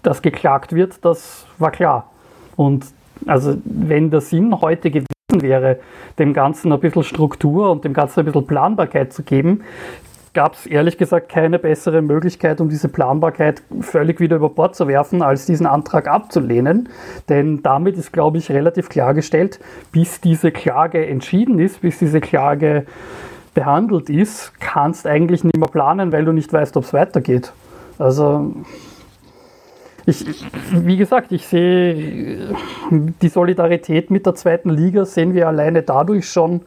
[0.03, 2.09] das geklagt wird, das war klar.
[2.55, 2.85] Und
[3.25, 5.79] also wenn der Sinn heute gewesen wäre,
[6.19, 9.63] dem Ganzen ein bisschen Struktur und dem Ganzen ein bisschen Planbarkeit zu geben,
[10.33, 14.87] gab es ehrlich gesagt keine bessere Möglichkeit, um diese Planbarkeit völlig wieder über Bord zu
[14.87, 16.89] werfen, als diesen Antrag abzulehnen.
[17.27, 19.59] Denn damit ist, glaube ich, relativ klargestellt,
[19.91, 22.85] bis diese Klage entschieden ist, bis diese Klage
[23.53, 27.51] behandelt ist, kannst eigentlich nicht mehr planen, weil du nicht weißt, ob es weitergeht.
[27.99, 28.53] Also
[30.05, 30.25] ich,
[30.71, 32.55] wie gesagt, ich sehe
[32.89, 36.61] die Solidarität mit der zweiten Liga sehen wir alleine dadurch schon,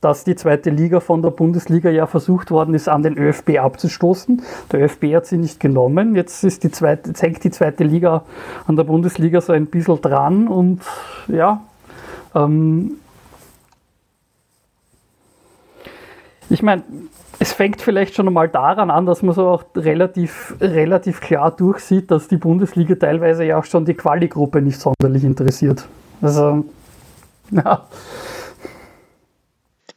[0.00, 4.42] dass die zweite Liga von der Bundesliga ja versucht worden ist, an den ÖFB abzustoßen.
[4.72, 6.16] Der ÖFB hat sie nicht genommen.
[6.16, 8.24] Jetzt, ist die zweite, jetzt hängt die zweite Liga
[8.66, 10.80] an der Bundesliga so ein bisschen dran und
[11.28, 11.62] ja,
[12.34, 12.92] ähm,
[16.48, 16.82] ich meine,
[17.42, 22.10] es fängt vielleicht schon einmal daran an, dass man so auch relativ, relativ klar durchsieht,
[22.10, 25.84] dass die Bundesliga teilweise ja auch schon die Quali-Gruppe nicht sonderlich interessiert.
[26.20, 26.66] Also,
[27.50, 27.86] ja.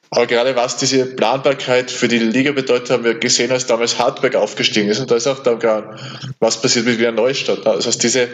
[0.10, 4.36] Aber gerade was diese Planbarkeit für die Liga bedeutet, haben wir gesehen, als damals Hartberg
[4.36, 5.01] aufgestiegen ist.
[5.01, 5.97] Und da ist auch dann gar,
[6.39, 7.67] was passiert mit Wiener Neustadt.
[7.67, 8.29] Also diese,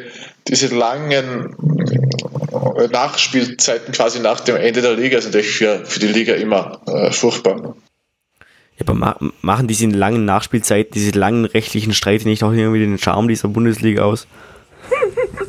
[0.48, 1.56] diese langen
[2.91, 7.12] Nachspielzeiten quasi nach dem Ende der Liga sind natürlich für, für die Liga immer äh,
[7.12, 7.76] furchtbar.
[8.80, 12.98] Ja, aber ma machen diese langen Nachspielzeiten, diese langen rechtlichen Streite nicht auch irgendwie den
[12.98, 14.26] Charme dieser Bundesliga aus?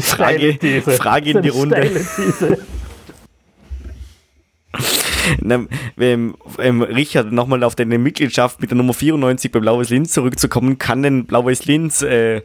[0.00, 1.90] Frage, Frage in die Runde.
[5.42, 5.66] Na,
[5.98, 10.78] ähm, ähm, Richard, nochmal auf deine Mitgliedschaft mit der Nummer 94 bei Blaues Linz zurückzukommen.
[10.78, 12.42] Kann denn Blaues Linz äh,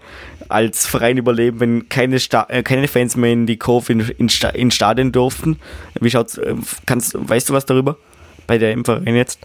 [0.49, 4.29] als Verein überleben, wenn keine, Sta äh, keine Fans mehr in die Kurve in, in,
[4.29, 5.57] Sta in Stadien durften?
[5.99, 6.37] Wie schaut's?
[6.37, 7.97] Äh, kannst, weißt du was darüber?
[8.47, 9.39] Bei der im Verein jetzt?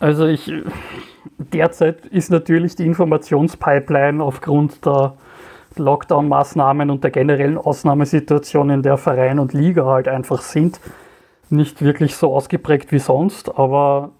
[0.00, 0.50] Also ich
[1.38, 5.14] derzeit ist natürlich die Informationspipeline aufgrund der
[5.76, 10.80] Lockdown-Maßnahmen und der generellen Ausnahmesituation, in der Verein und Liga halt einfach sind,
[11.48, 13.56] nicht wirklich so ausgeprägt wie sonst.
[13.56, 14.10] Aber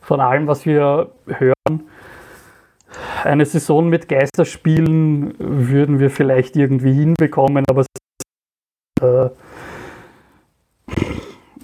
[0.00, 1.88] von allem, was wir hören,
[3.24, 7.84] eine Saison mit Geisterspielen würden wir vielleicht irgendwie hinbekommen, aber
[9.00, 9.30] äh,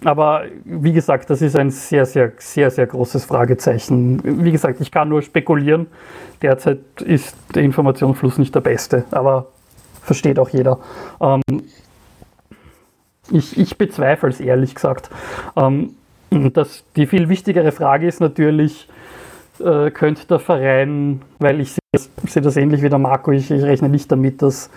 [0.04, 4.44] aber wie gesagt, das ist ein sehr, sehr, sehr, sehr großes Fragezeichen.
[4.44, 5.86] Wie gesagt, ich kann nur spekulieren.
[6.42, 9.48] Derzeit ist der Informationsfluss nicht der beste, aber
[10.02, 10.78] versteht auch jeder.
[11.20, 11.42] Ähm,
[13.30, 15.10] ich, ich bezweifle es ehrlich gesagt.
[15.56, 15.94] Ähm,
[16.30, 18.88] das, die viel wichtigere Frage ist natürlich,
[19.60, 23.50] äh, könnte der Verein, weil ich sehe das, seh das ähnlich wie der Marco, ich,
[23.50, 24.70] ich rechne nicht damit, dass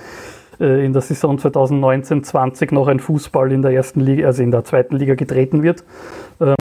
[0.60, 4.64] äh, in der Saison 2019-20 noch ein Fußball in der ersten Liga, also in der
[4.64, 5.84] zweiten Liga getreten wird.
[6.40, 6.56] Ähm,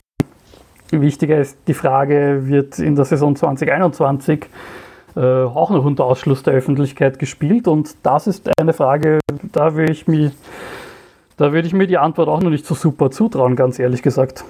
[0.91, 4.45] wichtiger ist die Frage, wird in der Saison 2021
[5.15, 7.67] äh, auch noch unter Ausschluss der Öffentlichkeit gespielt?
[7.67, 9.19] Und das ist eine Frage,
[9.51, 10.31] da würde ich mir,
[11.37, 14.43] da würde ich mir die Antwort auch noch nicht so super zutrauen, ganz ehrlich gesagt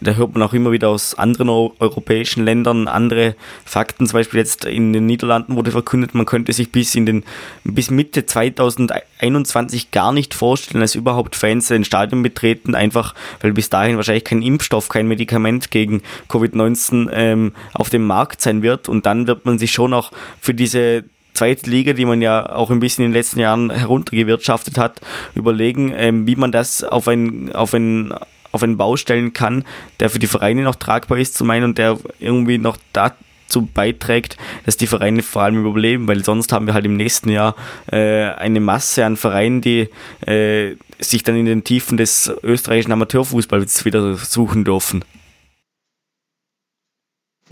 [0.00, 3.34] da hört man auch immer wieder aus anderen europäischen Ländern andere
[3.64, 4.06] Fakten.
[4.06, 7.24] Zum Beispiel jetzt in den Niederlanden wurde verkündet, man könnte sich bis in den
[7.64, 13.70] bis Mitte 2021 gar nicht vorstellen, dass überhaupt Fans ein Stadion betreten, einfach weil bis
[13.70, 18.88] dahin wahrscheinlich kein Impfstoff, kein Medikament gegen Covid-19 ähm, auf dem Markt sein wird.
[18.88, 22.70] Und dann wird man sich schon auch für diese zweite Liga, die man ja auch
[22.70, 25.00] ein bisschen in den letzten Jahren heruntergewirtschaftet hat,
[25.34, 28.12] überlegen, ähm, wie man das auf ein, auf ein
[28.52, 29.64] auf einen Bau stellen kann,
[30.00, 34.36] der für die Vereine noch tragbar ist zum einen und der irgendwie noch dazu beiträgt,
[34.66, 37.54] dass die Vereine vor allem überleben, weil sonst haben wir halt im nächsten Jahr
[37.90, 39.88] äh, eine Masse an Vereinen, die
[40.26, 45.04] äh, sich dann in den Tiefen des österreichischen Amateurfußballs wieder suchen dürfen.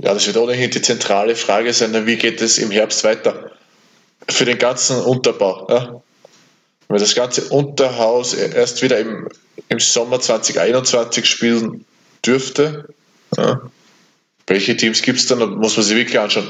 [0.01, 3.51] Ja, das wird ohnehin die zentrale Frage sein, wie geht es im Herbst weiter?
[4.29, 5.67] Für den ganzen Unterbau.
[5.69, 6.03] Ja?
[6.89, 9.29] Wenn das ganze Unterhaus erst wieder im,
[9.69, 11.85] im Sommer 2021 spielen
[12.25, 12.89] dürfte,
[13.37, 13.61] ja,
[14.47, 15.41] welche Teams gibt es dann?
[15.41, 16.49] Da muss man sich wirklich anschauen.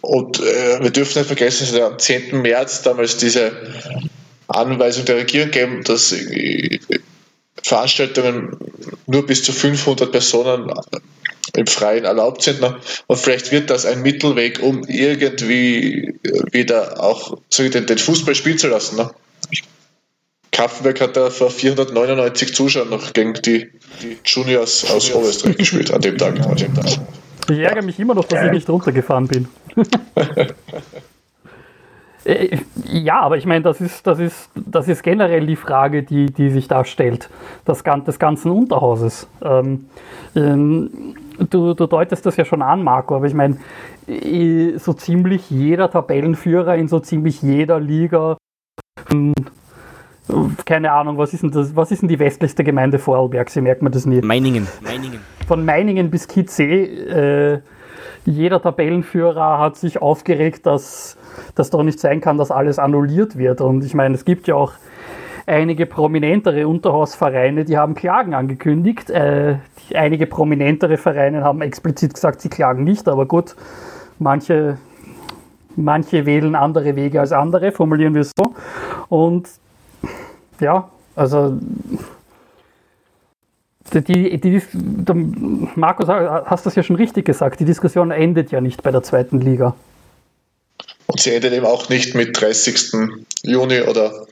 [0.00, 2.40] Und äh, wir dürfen nicht vergessen, dass am 10.
[2.40, 3.52] März damals diese
[4.48, 6.78] Anweisung der Regierung geben, dass äh,
[7.62, 8.56] Veranstaltungen
[9.06, 10.72] nur bis zu 500 Personen
[11.54, 12.62] im Freien erlaubt sind.
[12.62, 16.14] Und vielleicht wird das ein Mittelweg, um irgendwie
[16.52, 18.96] wieder auch den, den Fußball spielen zu lassen.
[20.56, 26.00] Kaffenberg hat da vor 499 Zuschauern noch gegen die, die Juniors aus Oberösterreich gespielt an
[26.00, 26.40] dem Tag.
[26.40, 26.86] An dem Tag.
[27.50, 29.48] Ich ärgere mich immer noch, dass ich nicht runtergefahren bin.
[32.24, 36.26] Äh, ja, aber ich meine, das ist, das, ist, das ist generell die Frage, die,
[36.26, 37.30] die sich da stellt,
[37.64, 39.28] das, des ganzen Unterhauses.
[39.44, 39.86] Ähm,
[40.34, 43.58] ähm, du, du deutest das ja schon an, Marco, aber ich meine,
[44.78, 48.38] so ziemlich jeder Tabellenführer in so ziemlich jeder Liga
[49.08, 49.32] hm,
[50.64, 53.48] keine Ahnung, was ist denn, das, was ist denn die westlichste Gemeinde Vorarlberg?
[53.50, 54.24] Sie merkt man das nicht.
[54.24, 54.66] Meiningen.
[54.82, 55.20] Meiningen.
[55.46, 57.60] Von Meiningen bis Kitzee, äh,
[58.24, 61.16] jeder Tabellenführer hat sich aufgeregt, dass
[61.54, 63.60] das doch nicht sein kann, dass alles annulliert wird.
[63.60, 64.72] Und ich meine, es gibt ja auch
[65.46, 69.10] einige prominentere Unterhausvereine, die haben Klagen angekündigt.
[69.10, 69.58] Äh,
[69.94, 73.54] einige prominentere Vereine haben explizit gesagt, sie klagen nicht, aber gut,
[74.18, 74.78] manche,
[75.76, 78.54] manche wählen andere Wege als andere, formulieren wir es so.
[79.08, 79.48] Und
[80.60, 81.58] ja, also
[83.92, 84.62] die, die, die,
[85.76, 89.40] Markus, hast das ja schon richtig gesagt, die Diskussion endet ja nicht bei der zweiten
[89.40, 89.74] Liga.
[91.06, 93.10] Und sie endet eben auch nicht mit 30.
[93.42, 94.26] Juni oder,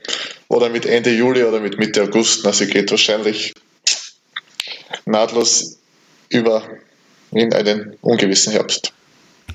[0.49, 2.45] oder mit Ende Juli oder mit Mitte August.
[2.45, 3.53] Also sie geht wahrscheinlich
[5.05, 5.77] nahtlos
[6.29, 6.63] über
[7.31, 8.91] in einen ungewissen Herbst.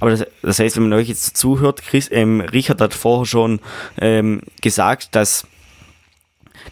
[0.00, 3.61] Aber das, das heißt, wenn man euch jetzt zuhört, Chris, ähm, Richard hat vorher schon
[4.00, 5.46] ähm, gesagt, dass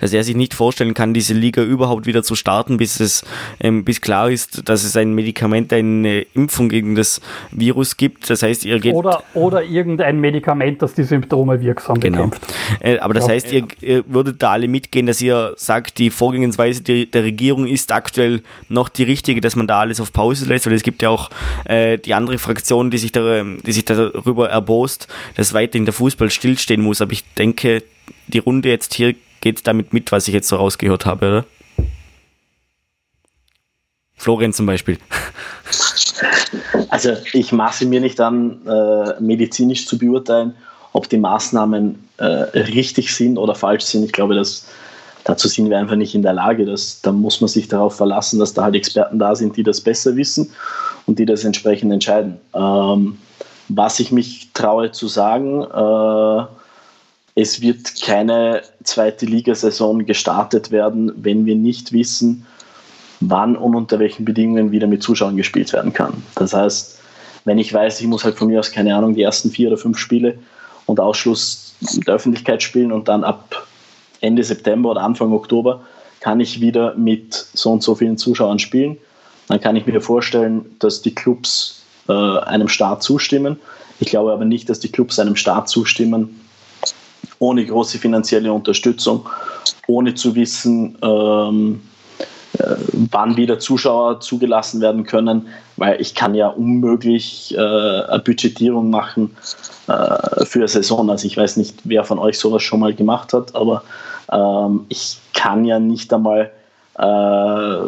[0.01, 3.25] dass er sich nicht vorstellen kann, diese Liga überhaupt wieder zu starten, bis es
[3.61, 7.21] ähm, bis klar ist, dass es ein Medikament, eine Impfung gegen das
[7.51, 8.31] Virus gibt.
[8.31, 12.25] Das heißt, ihr geht oder oder irgendein Medikament, das die Symptome wirksam genau.
[12.25, 12.55] bekämpft.
[12.81, 13.33] Äh, aber das ja.
[13.33, 17.67] heißt, ihr, ihr, würdet da alle mitgehen, dass ihr sagt, die Vorgehensweise die, der Regierung
[17.67, 21.03] ist aktuell noch die richtige, dass man da alles auf Pause lässt, weil es gibt
[21.03, 21.31] ja auch
[21.65, 26.31] äh, die andere Fraktion, die sich, da, die sich darüber erbost, dass weiterhin der Fußball
[26.31, 27.01] stillstehen muss.
[27.01, 27.83] Aber ich denke,
[28.27, 31.45] die Runde jetzt hier geht damit mit, was ich jetzt so rausgehört habe, oder?
[34.17, 34.99] Florian zum Beispiel.
[36.89, 40.55] Also ich maße mir nicht an, äh, medizinisch zu beurteilen,
[40.93, 44.05] ob die Maßnahmen äh, richtig sind oder falsch sind.
[44.05, 44.67] Ich glaube, dass
[45.25, 46.65] dazu sind wir einfach nicht in der Lage.
[46.65, 49.81] Dass, da muss man sich darauf verlassen, dass da halt Experten da sind, die das
[49.81, 50.51] besser wissen
[51.07, 52.39] und die das entsprechend entscheiden.
[52.55, 53.19] Ähm,
[53.69, 56.58] was ich mich traue zu sagen, äh,
[57.41, 62.45] es wird keine zweite Ligasaison gestartet werden, wenn wir nicht wissen,
[63.21, 66.25] wann und unter welchen Bedingungen wieder mit Zuschauern gespielt werden kann.
[66.35, 66.99] Das heißt,
[67.45, 69.77] wenn ich weiß, ich muss halt von mir aus, keine Ahnung, die ersten vier oder
[69.77, 70.37] fünf Spiele
[70.87, 73.69] und Ausschluss der Öffentlichkeit spielen und dann ab
[74.21, 75.83] Ende September oder Anfang Oktober
[76.19, 78.97] kann ich wieder mit so und so vielen Zuschauern spielen.
[79.47, 83.61] Dann kann ich mir vorstellen, dass die Clubs äh, einem Start zustimmen.
[84.01, 86.41] Ich glaube aber nicht, dass die Clubs einem Start zustimmen,
[87.39, 89.29] ohne große finanzielle Unterstützung,
[89.87, 91.81] ohne zu wissen, ähm,
[92.59, 92.77] äh,
[93.11, 99.37] wann wieder Zuschauer zugelassen werden können, weil ich kann ja unmöglich äh, eine Budgetierung machen
[99.87, 101.09] äh, für eine Saison.
[101.11, 103.83] Also ich weiß nicht, wer von euch sowas schon mal gemacht hat, aber
[104.33, 106.51] ähm, ich kann ja nicht einmal
[106.99, 107.79] äh,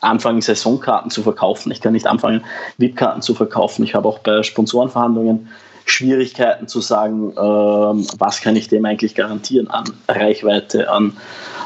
[0.00, 1.72] anfangen, Saisonkarten zu verkaufen.
[1.72, 2.44] Ich kann nicht anfangen,
[2.76, 3.84] VIP-Karten zu verkaufen.
[3.84, 5.48] Ich habe auch bei Sponsorenverhandlungen
[5.90, 11.16] Schwierigkeiten zu sagen, ähm, was kann ich dem eigentlich garantieren an Reichweite, an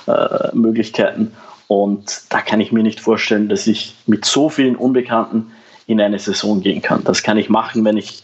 [0.06, 1.32] äh, Möglichkeiten.
[1.68, 5.52] Und da kann ich mir nicht vorstellen, dass ich mit so vielen Unbekannten
[5.86, 7.04] in eine Saison gehen kann.
[7.04, 8.22] Das kann ich machen, wenn ich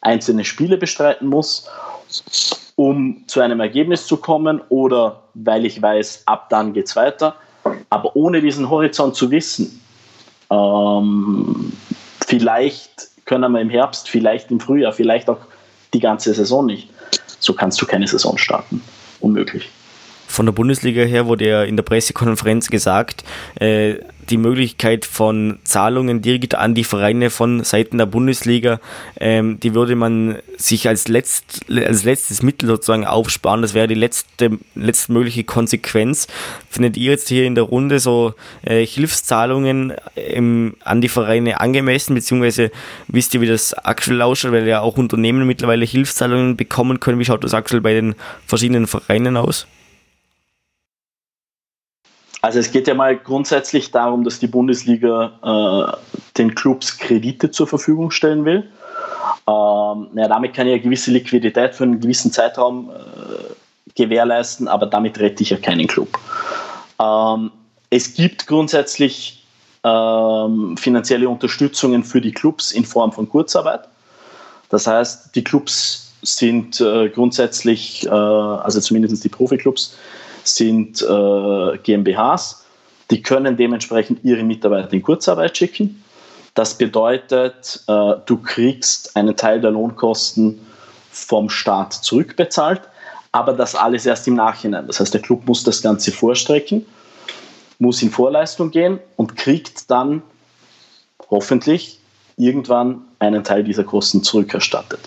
[0.00, 1.68] einzelne Spiele bestreiten muss,
[2.76, 7.36] um zu einem Ergebnis zu kommen oder weil ich weiß, ab dann geht es weiter.
[7.90, 9.80] Aber ohne diesen Horizont zu wissen,
[10.50, 11.72] ähm,
[12.26, 15.40] vielleicht können wir im Herbst, vielleicht im Frühjahr, vielleicht auch
[15.92, 16.90] die ganze Saison nicht.
[17.38, 18.82] So kannst du keine Saison starten.
[19.20, 19.70] Unmöglich
[20.34, 23.24] von der Bundesliga her wurde ja in der Pressekonferenz gesagt,
[23.56, 23.94] äh,
[24.30, 28.80] die Möglichkeit von Zahlungen direkt an die Vereine von Seiten der Bundesliga,
[29.20, 33.62] ähm, die würde man sich als, letzt, als letztes Mittel sozusagen aufsparen.
[33.62, 36.26] Das wäre die letzte, letztmögliche Konsequenz.
[36.68, 42.14] Findet ihr jetzt hier in der Runde so äh, Hilfszahlungen ähm, an die Vereine angemessen,
[42.14, 42.70] beziehungsweise
[43.08, 47.18] wisst ihr, wie das aktuell ausschaut, weil ja auch Unternehmen mittlerweile Hilfszahlungen bekommen können.
[47.18, 48.14] Wie schaut das aktuell bei den
[48.46, 49.66] verschiedenen Vereinen aus?
[52.44, 57.66] Also es geht ja mal grundsätzlich darum, dass die Bundesliga äh, den Clubs Kredite zur
[57.66, 58.68] Verfügung stellen will.
[59.48, 64.84] Ähm, ja, damit kann ich eine gewisse Liquidität für einen gewissen Zeitraum äh, gewährleisten, aber
[64.84, 66.18] damit rette ich ja keinen Club.
[67.00, 67.50] Ähm,
[67.88, 69.42] es gibt grundsätzlich
[69.82, 73.88] ähm, finanzielle Unterstützungen für die Clubs in Form von Kurzarbeit.
[74.68, 79.96] Das heißt, die Clubs sind äh, grundsätzlich, äh, also zumindest die Profiklubs,
[80.44, 82.64] sind äh, GmbHs.
[83.10, 86.02] Die können dementsprechend ihre Mitarbeiter in Kurzarbeit schicken.
[86.54, 90.60] Das bedeutet, äh, du kriegst einen Teil der Lohnkosten
[91.10, 92.82] vom Staat zurückbezahlt,
[93.32, 94.86] aber das alles erst im Nachhinein.
[94.86, 96.86] Das heißt, der Club muss das Ganze vorstrecken,
[97.78, 100.22] muss in Vorleistung gehen und kriegt dann
[101.30, 101.98] hoffentlich
[102.36, 105.00] irgendwann einen Teil dieser Kosten zurückerstattet.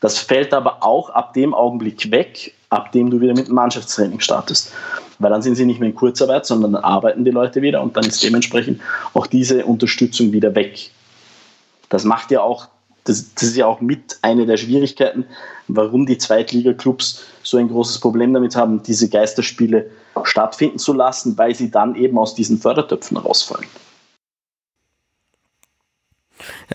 [0.00, 4.20] Das fällt aber auch ab dem Augenblick weg, ab dem du wieder mit dem Mannschaftstraining
[4.20, 4.72] startest.
[5.18, 7.96] Weil dann sind sie nicht mehr in Kurzarbeit, sondern dann arbeiten die Leute wieder und
[7.96, 8.80] dann ist dementsprechend
[9.12, 10.90] auch diese Unterstützung wieder weg.
[11.90, 12.68] Das macht ja auch,
[13.04, 15.26] das, das ist ja auch mit eine der Schwierigkeiten,
[15.68, 19.90] warum die Zweitliga-Clubs so ein großes Problem damit haben, diese Geisterspiele
[20.22, 23.66] stattfinden zu lassen, weil sie dann eben aus diesen Fördertöpfen rausfallen.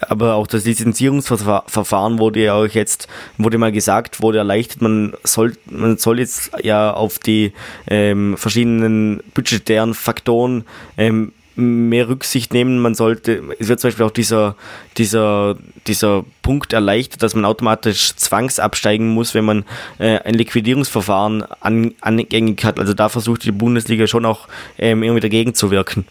[0.01, 4.81] Aber auch das Lizenzierungsverfahren wurde ja auch jetzt, wurde mal gesagt, wurde erleichtert.
[4.81, 7.53] Man soll, man soll jetzt ja auf die
[7.87, 10.65] ähm, verschiedenen budgetären Faktoren
[10.97, 12.79] ähm, mehr Rücksicht nehmen.
[12.79, 14.55] Man sollte, es wird zum Beispiel auch dieser,
[14.97, 19.65] dieser, dieser Punkt erleichtert, dass man automatisch zwangsabsteigen muss, wenn man
[19.97, 22.79] äh, ein Liquidierungsverfahren an, angängig hat.
[22.79, 26.05] Also da versucht die Bundesliga schon auch ähm, irgendwie dagegen zu wirken.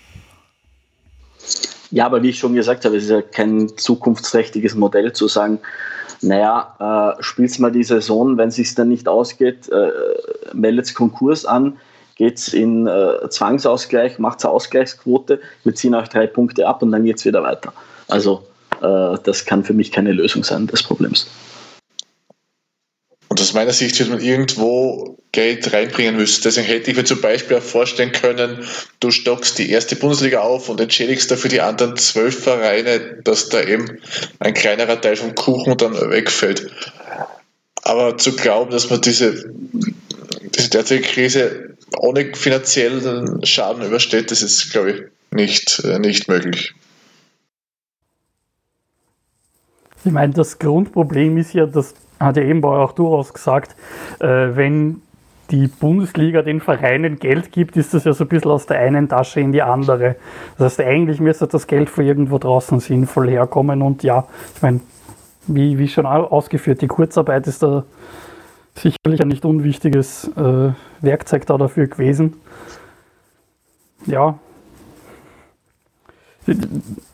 [1.91, 5.61] Ja, aber wie ich schon gesagt habe, es ist ja kein zukunftsträchtiges Modell zu sagen,
[6.23, 9.91] naja, äh, spielt mal die Saison, wenn es sich dann nicht ausgeht, äh,
[10.53, 11.77] meldet Konkurs an,
[12.17, 17.05] geht es in äh, Zwangsausgleich, macht Ausgleichsquote, wir ziehen euch drei Punkte ab und dann
[17.05, 17.73] geht es wieder weiter.
[18.09, 18.43] Also
[18.81, 21.29] äh, das kann für mich keine Lösung sein des Problems.
[23.37, 26.41] Und aus meiner Sicht wird man irgendwo Geld reinbringen müssen.
[26.43, 28.67] Deswegen hätte ich mir zum Beispiel auch vorstellen können,
[28.99, 33.63] du stockst die erste Bundesliga auf und entschädigst dafür die anderen zwölf Vereine, dass da
[33.63, 34.01] eben
[34.39, 36.71] ein kleinerer Teil vom Kuchen dann wegfällt.
[37.83, 39.53] Aber zu glauben, dass man diese,
[40.57, 46.73] diese derzeitige Krise ohne finanziellen Schaden übersteht, das ist, glaube ich, nicht, äh, nicht möglich.
[50.07, 53.77] Ich meine, das Grundproblem ist ja, dass hat ja eben auch durchaus gesagt,
[54.21, 55.03] äh, wenn
[55.51, 59.09] die Bundesliga den Vereinen Geld gibt, ist das ja so ein bisschen aus der einen
[59.09, 60.17] Tasche in die andere.
[60.59, 63.83] Das heißt, eigentlich müsste das Geld von irgendwo draußen sinnvoll herkommen.
[63.83, 64.81] Und ja, ich meine,
[65.47, 67.85] wie, wie schon ausgeführt, die Kurzarbeit ist da
[68.75, 72.35] sicherlich ein nicht unwichtiges äh, Werkzeug da dafür gewesen.
[74.07, 74.39] Ja.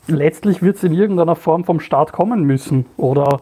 [0.07, 2.85] Letztlich wird es in irgendeiner Form vom Staat kommen müssen.
[2.97, 3.41] Oder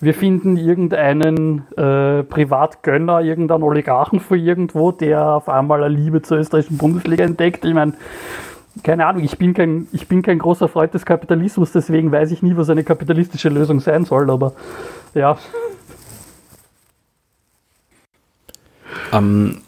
[0.00, 6.38] wir finden irgendeinen äh, Privatgönner, irgendeinen Oligarchen von irgendwo, der auf einmal eine Liebe zur
[6.38, 7.64] österreichischen Bundesliga entdeckt.
[7.64, 7.92] Ich meine,
[8.82, 12.42] keine Ahnung, ich bin, kein, ich bin kein großer Freund des Kapitalismus, deswegen weiß ich
[12.42, 14.52] nie, was eine kapitalistische Lösung sein soll, aber
[15.14, 15.36] ja.
[19.12, 19.60] Ähm,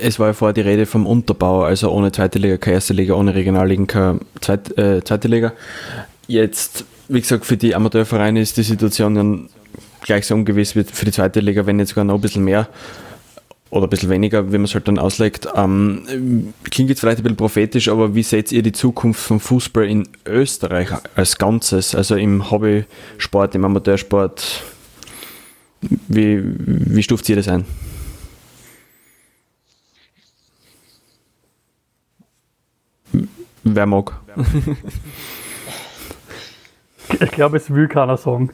[0.00, 3.14] es war ja vorher die Rede vom Unterbau, also ohne zweite Liga, keine erste Liga,
[3.14, 5.52] ohne Regionalligen, keine Zweit, äh, zweite Liga.
[6.26, 9.48] Jetzt, wie gesagt, für die Amateurvereine ist die Situation dann
[10.02, 12.68] gleich so ungewiss wird für die zweite Liga, wenn nicht sogar noch ein bisschen mehr
[13.70, 15.48] oder ein bisschen weniger, wenn man es halt dann auslegt.
[15.54, 19.84] Ähm, klingt jetzt vielleicht ein bisschen prophetisch, aber wie seht ihr die Zukunft vom Fußball
[19.84, 24.62] in Österreich als Ganzes, also im Hobbysport, im Amateursport?
[26.08, 27.64] Wie, wie stuft ihr das ein?
[33.64, 34.12] Wer mag?
[37.20, 38.50] ich glaube, es will keiner sagen.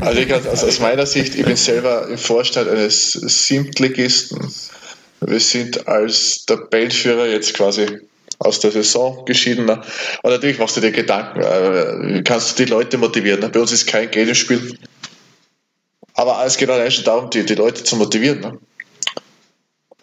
[0.00, 4.52] Also, ich, also aus meiner Sicht, ich bin selber im Vorstand eines Siebtligisten.
[5.20, 7.86] Wir sind als Tabellenführer jetzt quasi
[8.38, 9.68] aus der Saison geschieden.
[9.68, 9.84] Und
[10.24, 13.50] natürlich machst du dir Gedanken, äh, kannst du die Leute motivieren.
[13.50, 14.78] Bei uns ist kein Geld im Spiel.
[16.14, 18.58] Aber es geht allein schon darum, die, die Leute zu motivieren.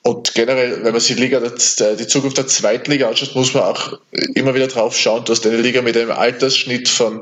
[0.09, 3.99] Und generell, wenn man sich Liga, die Zukunft der Zweitliga anschaut, muss man auch
[4.33, 7.21] immer wieder drauf schauen, dass eine Liga mit einem Altersschnitt von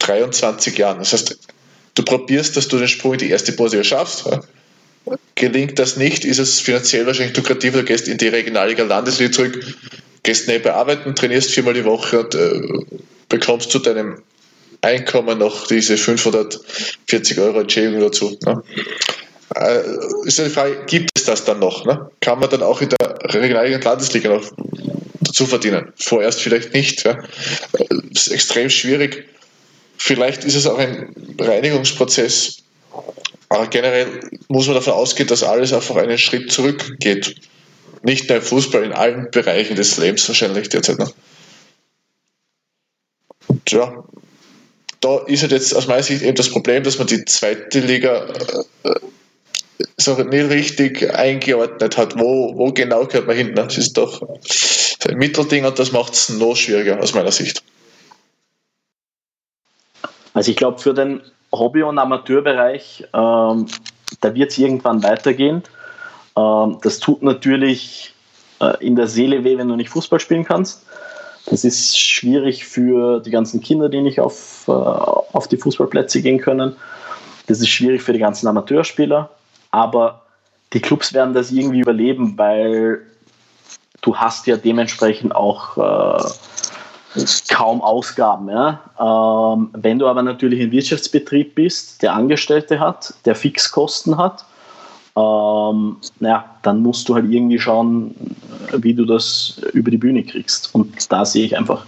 [0.00, 0.98] 23 Jahren.
[0.98, 1.38] Das heißt,
[1.94, 4.24] du probierst, dass du den Sprung in die erste Bundesliga schaffst.
[5.36, 9.64] Gelingt das nicht, ist es finanziell wahrscheinlich lukrativer, du gehst in die Regionalliga Landesliga zurück,
[10.22, 12.60] gehst nebenbei arbeiten, trainierst viermal die Woche und äh,
[13.30, 14.18] bekommst zu deinem
[14.82, 18.36] Einkommen noch diese 540 Euro Entschädigung dazu.
[18.44, 18.62] Ne?
[19.54, 19.82] Äh,
[20.24, 21.84] ist ja die Frage, gibt es das dann noch?
[21.84, 22.10] Ne?
[22.20, 24.44] Kann man dann auch in der Regionalliga und Landesliga noch
[25.20, 25.92] dazu verdienen?
[25.96, 27.04] Vorerst vielleicht nicht.
[27.04, 27.18] Ja?
[27.72, 29.26] Das äh, ist extrem schwierig
[30.04, 32.64] Vielleicht ist es auch ein Reinigungsprozess.
[33.48, 34.08] Aber generell
[34.48, 37.36] muss man davon ausgehen, dass alles einfach einen Schritt zurückgeht.
[38.02, 41.14] Nicht nur im Fußball, in allen Bereichen des Lebens wahrscheinlich derzeit noch.
[43.46, 44.02] Und ja,
[45.00, 48.26] da ist halt jetzt aus meiner Sicht eben das Problem, dass man die zweite Liga
[48.82, 48.94] äh,
[49.96, 53.54] so nicht richtig eingeordnet hat, wo, wo genau gehört man hin.
[53.54, 54.22] Das ist doch
[55.08, 57.62] ein Mittelding und das macht es noch schwieriger aus meiner Sicht.
[60.34, 61.20] Also ich glaube, für den
[61.52, 63.66] Hobby- und Amateurbereich, ähm,
[64.20, 65.62] da wird es irgendwann weitergehen.
[66.36, 68.14] Ähm, das tut natürlich
[68.60, 70.86] äh, in der Seele weh, wenn du nicht Fußball spielen kannst.
[71.46, 76.38] Das ist schwierig für die ganzen Kinder, die nicht auf, äh, auf die Fußballplätze gehen
[76.38, 76.76] können.
[77.48, 79.28] Das ist schwierig für die ganzen Amateurspieler.
[79.72, 80.22] Aber
[80.72, 83.02] die Clubs werden das irgendwie überleben, weil
[84.00, 87.20] du hast ja dementsprechend auch äh,
[87.50, 88.48] kaum Ausgaben.
[88.48, 88.80] Ja?
[88.98, 94.44] Ähm, wenn du aber natürlich ein Wirtschaftsbetrieb bist, der Angestellte hat, der Fixkosten hat,
[95.14, 98.14] ähm, ja, dann musst du halt irgendwie schauen,
[98.72, 100.74] wie du das über die Bühne kriegst.
[100.74, 101.84] Und da sehe ich einfach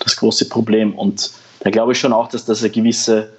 [0.00, 0.92] das große Problem.
[0.94, 3.30] Und da glaube ich schon auch, dass das eine gewisse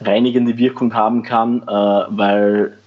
[0.00, 2.77] reinigende Wirkung haben kann, äh, weil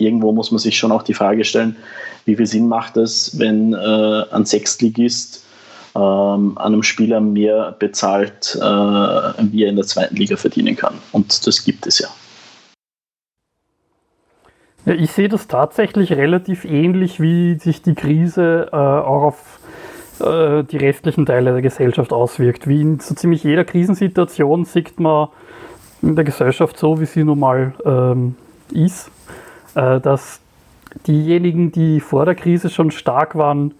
[0.00, 1.76] irgendwo muss man sich schon auch die Frage stellen,
[2.24, 5.44] wie viel Sinn macht es, wenn äh, ein Sechstligist
[5.94, 10.94] ähm, einem Spieler mehr bezahlt, äh, wie er in der zweiten Liga verdienen kann.
[11.12, 12.08] Und das gibt es ja.
[14.86, 19.60] ja ich sehe das tatsächlich relativ ähnlich, wie sich die Krise äh, auch auf
[20.20, 22.68] äh, die restlichen Teile der Gesellschaft auswirkt.
[22.68, 25.28] Wie in so ziemlich jeder Krisensituation sieht man
[26.02, 28.36] in der Gesellschaft so, wie sie nun mal ähm,
[28.72, 29.10] ist,
[29.74, 30.40] dass
[31.06, 33.74] diejenigen, die vor der Krise schon stark waren,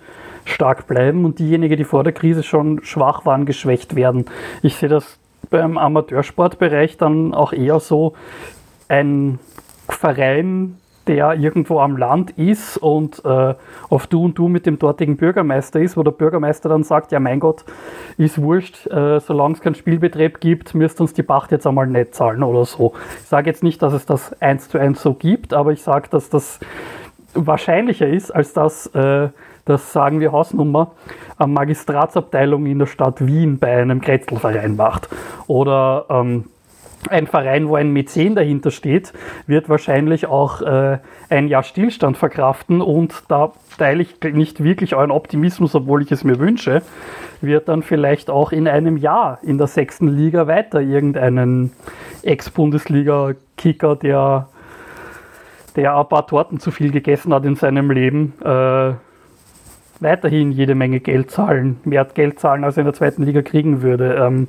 [0.44, 4.26] stark bleiben und diejenigen, die vor der Krise schon schwach waren, geschwächt werden.
[4.62, 5.18] Ich sehe das
[5.50, 8.14] beim Amateursportbereich dann auch eher so,
[8.88, 9.38] ein
[9.88, 10.76] Verein,
[11.10, 13.54] der irgendwo am Land ist und äh,
[13.88, 17.18] auf Du und Du mit dem dortigen Bürgermeister ist, wo der Bürgermeister dann sagt, ja
[17.18, 17.64] mein Gott,
[18.16, 22.14] ist wurscht, äh, solange es keinen Spielbetrieb gibt, müsst uns die Pacht jetzt einmal nicht
[22.14, 22.92] zahlen oder so.
[23.20, 26.08] Ich sage jetzt nicht, dass es das eins zu eins so gibt, aber ich sage,
[26.08, 26.60] dass das
[27.34, 29.30] wahrscheinlicher ist, als dass äh,
[29.64, 30.92] das sagen wir Hausnummer,
[31.38, 35.08] eine Magistratsabteilung in der Stadt Wien bei einem Kretzelverein macht.
[35.48, 36.44] Oder ähm,
[37.08, 39.12] ein Verein, wo ein Mäzen dahinter steht,
[39.46, 40.98] wird wahrscheinlich auch äh,
[41.28, 46.24] ein Jahr Stillstand verkraften und da teile ich nicht wirklich euren Optimismus, obwohl ich es
[46.24, 46.82] mir wünsche,
[47.40, 51.72] wird dann vielleicht auch in einem Jahr in der sechsten Liga weiter irgendeinen
[52.22, 54.48] Ex-Bundesliga-Kicker, der,
[55.76, 58.92] der ein paar Torten zu viel gegessen hat in seinem Leben, äh,
[60.00, 63.82] weiterhin jede Menge Geld zahlen, mehr Geld zahlen, als er in der zweiten Liga kriegen
[63.82, 64.14] würde.
[64.14, 64.48] Ähm,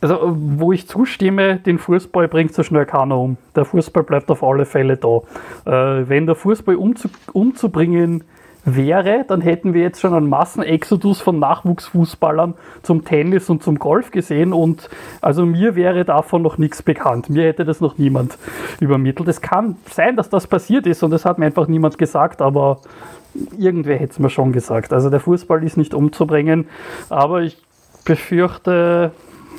[0.00, 3.36] also, wo ich zustimme, den Fußball bringt so schnell keiner um.
[3.54, 5.20] Der Fußball bleibt auf alle Fälle da.
[5.66, 8.24] Äh, wenn der Fußball umzu umzubringen
[8.64, 14.10] wäre, dann hätten wir jetzt schon einen Massenexodus von Nachwuchsfußballern zum Tennis und zum Golf
[14.10, 14.90] gesehen und
[15.20, 17.30] also mir wäre davon noch nichts bekannt.
[17.30, 18.38] Mir hätte das noch niemand
[18.80, 19.28] übermittelt.
[19.28, 22.80] Es kann sein, dass das passiert ist und das hat mir einfach niemand gesagt, aber
[23.56, 24.92] irgendwer hätte es mir schon gesagt.
[24.92, 26.66] Also der Fußball ist nicht umzubringen,
[27.08, 27.56] aber ich
[28.04, 29.12] befürchte,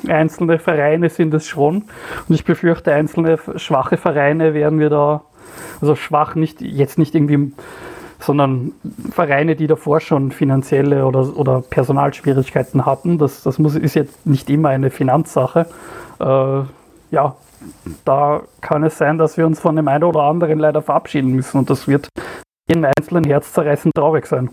[0.08, 1.84] einzelne Vereine sind es schon
[2.28, 5.22] und ich befürchte, einzelne schwache Vereine werden wir da,
[5.80, 7.52] also schwach nicht, jetzt nicht irgendwie,
[8.20, 8.72] sondern
[9.10, 14.48] Vereine, die davor schon finanzielle oder, oder Personalschwierigkeiten hatten, das, das muss, ist jetzt nicht
[14.48, 15.66] immer eine Finanzsache.
[16.20, 16.62] Äh,
[17.10, 17.36] ja,
[18.04, 21.58] da kann es sein, dass wir uns von dem einen oder anderen leider verabschieden müssen
[21.58, 22.08] und das wird
[22.68, 24.50] im einzelnen Herzzerreißen traurig sein.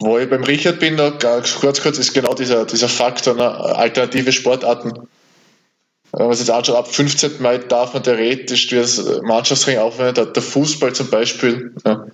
[0.00, 4.32] Wo ich beim Richard bin, noch kurz, kurz ist genau dieser, dieser Faktor, ne, alternative
[4.32, 4.92] Sportarten.
[6.12, 7.32] Wenn man sich jetzt anschaut, ab 15.
[7.40, 12.06] Mai darf man theoretisch das Mannschaftsring aufwenden, der Fußball zum Beispiel, ja,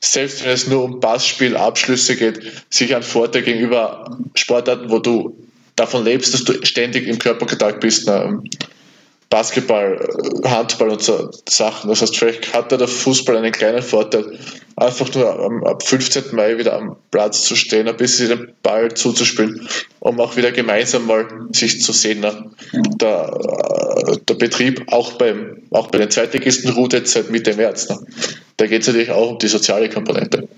[0.00, 5.36] selbst wenn es nur um Passspielabschlüsse geht, sicher ein Vorteil gegenüber Sportarten, wo du
[5.76, 8.06] davon lebst, dass du ständig im Körperkontakt bist.
[8.06, 8.42] Ne?
[9.30, 9.96] Basketball,
[10.44, 11.88] Handball und so Sachen.
[11.88, 14.36] Das heißt, vielleicht hat da der Fußball einen kleinen Vorteil,
[14.74, 16.24] einfach nur am, ab 15.
[16.32, 19.68] Mai wieder am Platz zu stehen, ein bisschen den Ball zuzuspielen,
[20.00, 22.20] um auch wieder gemeinsam mal sich zu sehen.
[22.20, 22.50] Ne?
[23.00, 23.30] Der,
[24.08, 27.88] äh, der Betrieb, auch, beim, auch bei den Zweitligisten, ruht jetzt seit Mitte März.
[27.88, 28.00] Ne?
[28.56, 30.48] Da geht es natürlich auch um die soziale Komponente.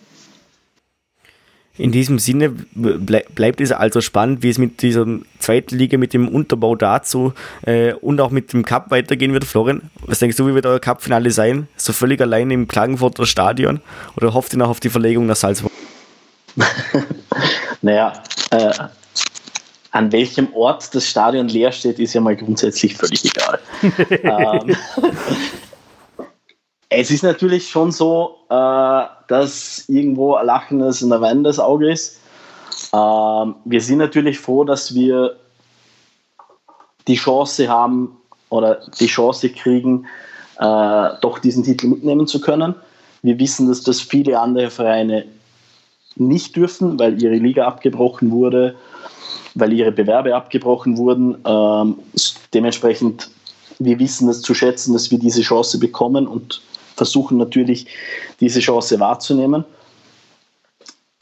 [1.79, 5.07] In diesem Sinne bleibt es also spannend, wie es mit dieser
[5.39, 9.45] zweiten Liga, mit dem Unterbau dazu äh, und auch mit dem Cup weitergehen wird.
[9.45, 11.68] Florian, was denkst du, wie wird euer Cup-Finale sein?
[11.77, 13.81] So völlig allein im Klagenfurter Stadion
[14.16, 15.73] oder hofft ihr noch auf die Verlegung nach Salzburg?
[17.81, 18.73] naja, äh,
[19.93, 23.59] an welchem Ort das Stadion leer steht, ist ja mal grundsätzlich völlig egal.
[24.23, 24.77] ähm,
[26.95, 32.20] es ist natürlich schon so, äh, dass irgendwo ein lachendes und ein weinendes Auge ist.
[32.93, 35.36] Ähm, wir sind natürlich froh, dass wir
[37.09, 38.16] die Chance haben
[38.51, 40.07] oder die Chance kriegen,
[40.59, 42.74] äh, doch diesen Titel mitnehmen zu können.
[43.22, 45.24] Wir wissen, dass das viele andere Vereine
[46.16, 48.74] nicht dürfen, weil ihre Liga abgebrochen wurde,
[49.55, 51.38] weil ihre Bewerbe abgebrochen wurden.
[51.47, 51.97] Ähm,
[52.53, 53.30] dementsprechend,
[53.78, 56.61] wir wissen es zu schätzen, dass wir diese Chance bekommen und
[56.97, 57.86] versuchen natürlich,
[58.40, 59.64] diese Chance wahrzunehmen.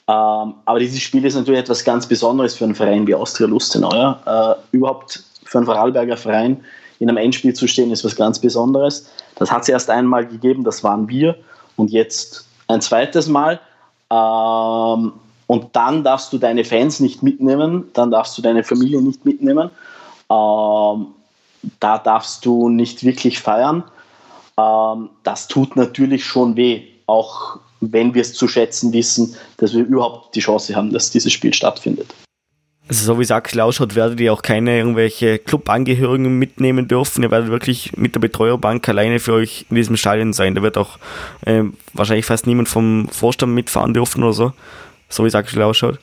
[0.08, 3.92] Ähm, aber dieses Spiel ist natürlich etwas ganz Besonderes für einen Verein wie Austria Lustenau.
[3.92, 4.56] Ja?
[4.72, 6.64] Äh, überhaupt für einen Vorarlberger Verein
[6.98, 9.10] in einem Endspiel zu stehen, ist was ganz Besonderes.
[9.36, 11.36] Das hat es erst einmal gegeben, das waren wir.
[11.76, 13.60] Und jetzt ein zweites Mal.
[14.10, 15.12] Ähm,
[15.46, 19.70] und dann darfst du deine Fans nicht mitnehmen, dann darfst du deine Familie nicht mitnehmen.
[20.30, 21.06] Ähm,
[21.80, 23.84] da darfst du nicht wirklich feiern.
[24.60, 29.84] Ähm, das tut natürlich schon weh, auch wenn wir es zu schätzen wissen, dass wir
[29.84, 32.14] überhaupt die Chance haben, dass dieses Spiel stattfindet.
[32.88, 37.22] Also so wie es aktuell ausschaut, werdet ihr auch keine irgendwelche Clubangehörigen mitnehmen dürfen.
[37.22, 40.56] Ihr werdet wirklich mit der Betreuerbank alleine für euch in diesem Stadion sein.
[40.56, 40.98] Da wird auch
[41.42, 44.52] äh, wahrscheinlich fast niemand vom Vorstand mitfahren dürfen oder so,
[45.08, 46.00] so wie es aktuell ausschaut.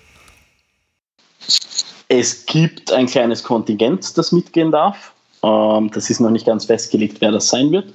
[2.08, 5.12] Es gibt ein kleines Kontingent, das mitgehen darf.
[5.44, 7.94] Ähm, das ist noch nicht ganz festgelegt, wer das sein wird.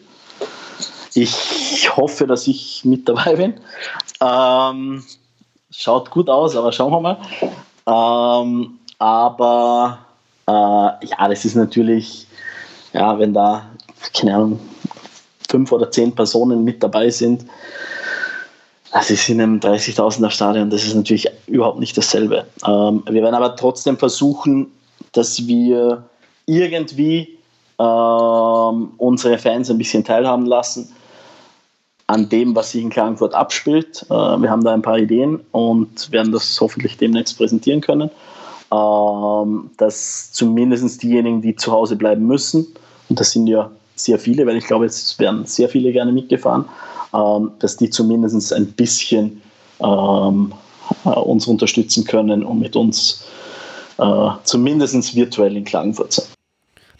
[1.14, 3.54] Ich hoffe, dass ich mit dabei bin.
[4.20, 5.04] Ähm,
[5.70, 7.18] schaut gut aus, aber schauen wir mal.
[7.86, 9.98] Ähm, aber
[10.46, 12.26] äh, ja, das ist natürlich,
[12.92, 13.66] ja, wenn da,
[14.14, 14.60] keine Ahnung,
[15.50, 17.44] fünf oder zehn Personen mit dabei sind,
[18.92, 22.46] das ist in einem 30.000er Stadion, das ist natürlich überhaupt nicht dasselbe.
[22.66, 24.70] Ähm, wir werden aber trotzdem versuchen,
[25.12, 26.04] dass wir
[26.46, 27.38] irgendwie
[27.78, 30.92] ähm, unsere Fans ein bisschen teilhaben lassen
[32.06, 34.04] an dem, was sich in Klagenfurt abspielt.
[34.08, 38.10] Äh, wir haben da ein paar Ideen und werden das hoffentlich demnächst präsentieren können.
[38.72, 42.66] Ähm, dass zumindest diejenigen, die zu Hause bleiben müssen,
[43.08, 46.64] und das sind ja sehr viele, weil ich glaube, es werden sehr viele gerne mitgefahren,
[47.14, 49.42] ähm, dass die zumindest ein bisschen
[49.80, 50.52] ähm,
[51.04, 53.24] äh, uns unterstützen können und mit uns
[53.98, 56.28] äh, zumindest virtuell in Klagenfurt sind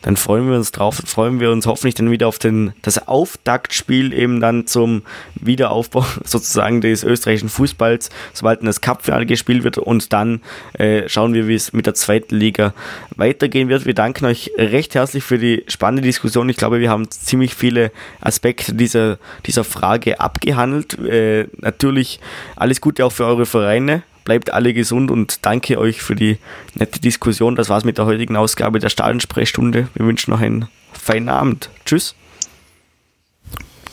[0.03, 4.13] dann freuen wir uns drauf, freuen wir uns hoffentlich dann wieder auf den, das Auftaktspiel
[4.13, 5.03] eben dann zum
[5.35, 10.41] Wiederaufbau sozusagen des österreichischen Fußballs, sobald dann das Cupfinale gespielt wird und dann
[10.75, 12.75] äh, schauen wir, wie es mit der zweiten Liga
[13.17, 13.87] weitergehen wird.
[13.87, 16.49] Wir danken euch recht herzlich für die spannende Diskussion.
[16.49, 20.99] Ich glaube, wir haben ziemlich viele Aspekte dieser, dieser Frage abgehandelt.
[20.99, 22.21] Äh, natürlich
[22.57, 26.39] alles Gute auch für eure Vereine Bleibt alle gesund und danke euch für die
[26.75, 27.57] nette Diskussion.
[27.57, 29.89] Das war's mit der heutigen Ausgabe der Stadionsprechstunde.
[29.95, 31.71] Wir wünschen noch einen feinen Abend.
[31.85, 32.15] Tschüss.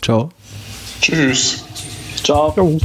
[0.01, 0.29] Ciao.
[1.01, 1.65] Tschüss.
[2.23, 2.51] Ciao.
[2.53, 2.79] Ciao.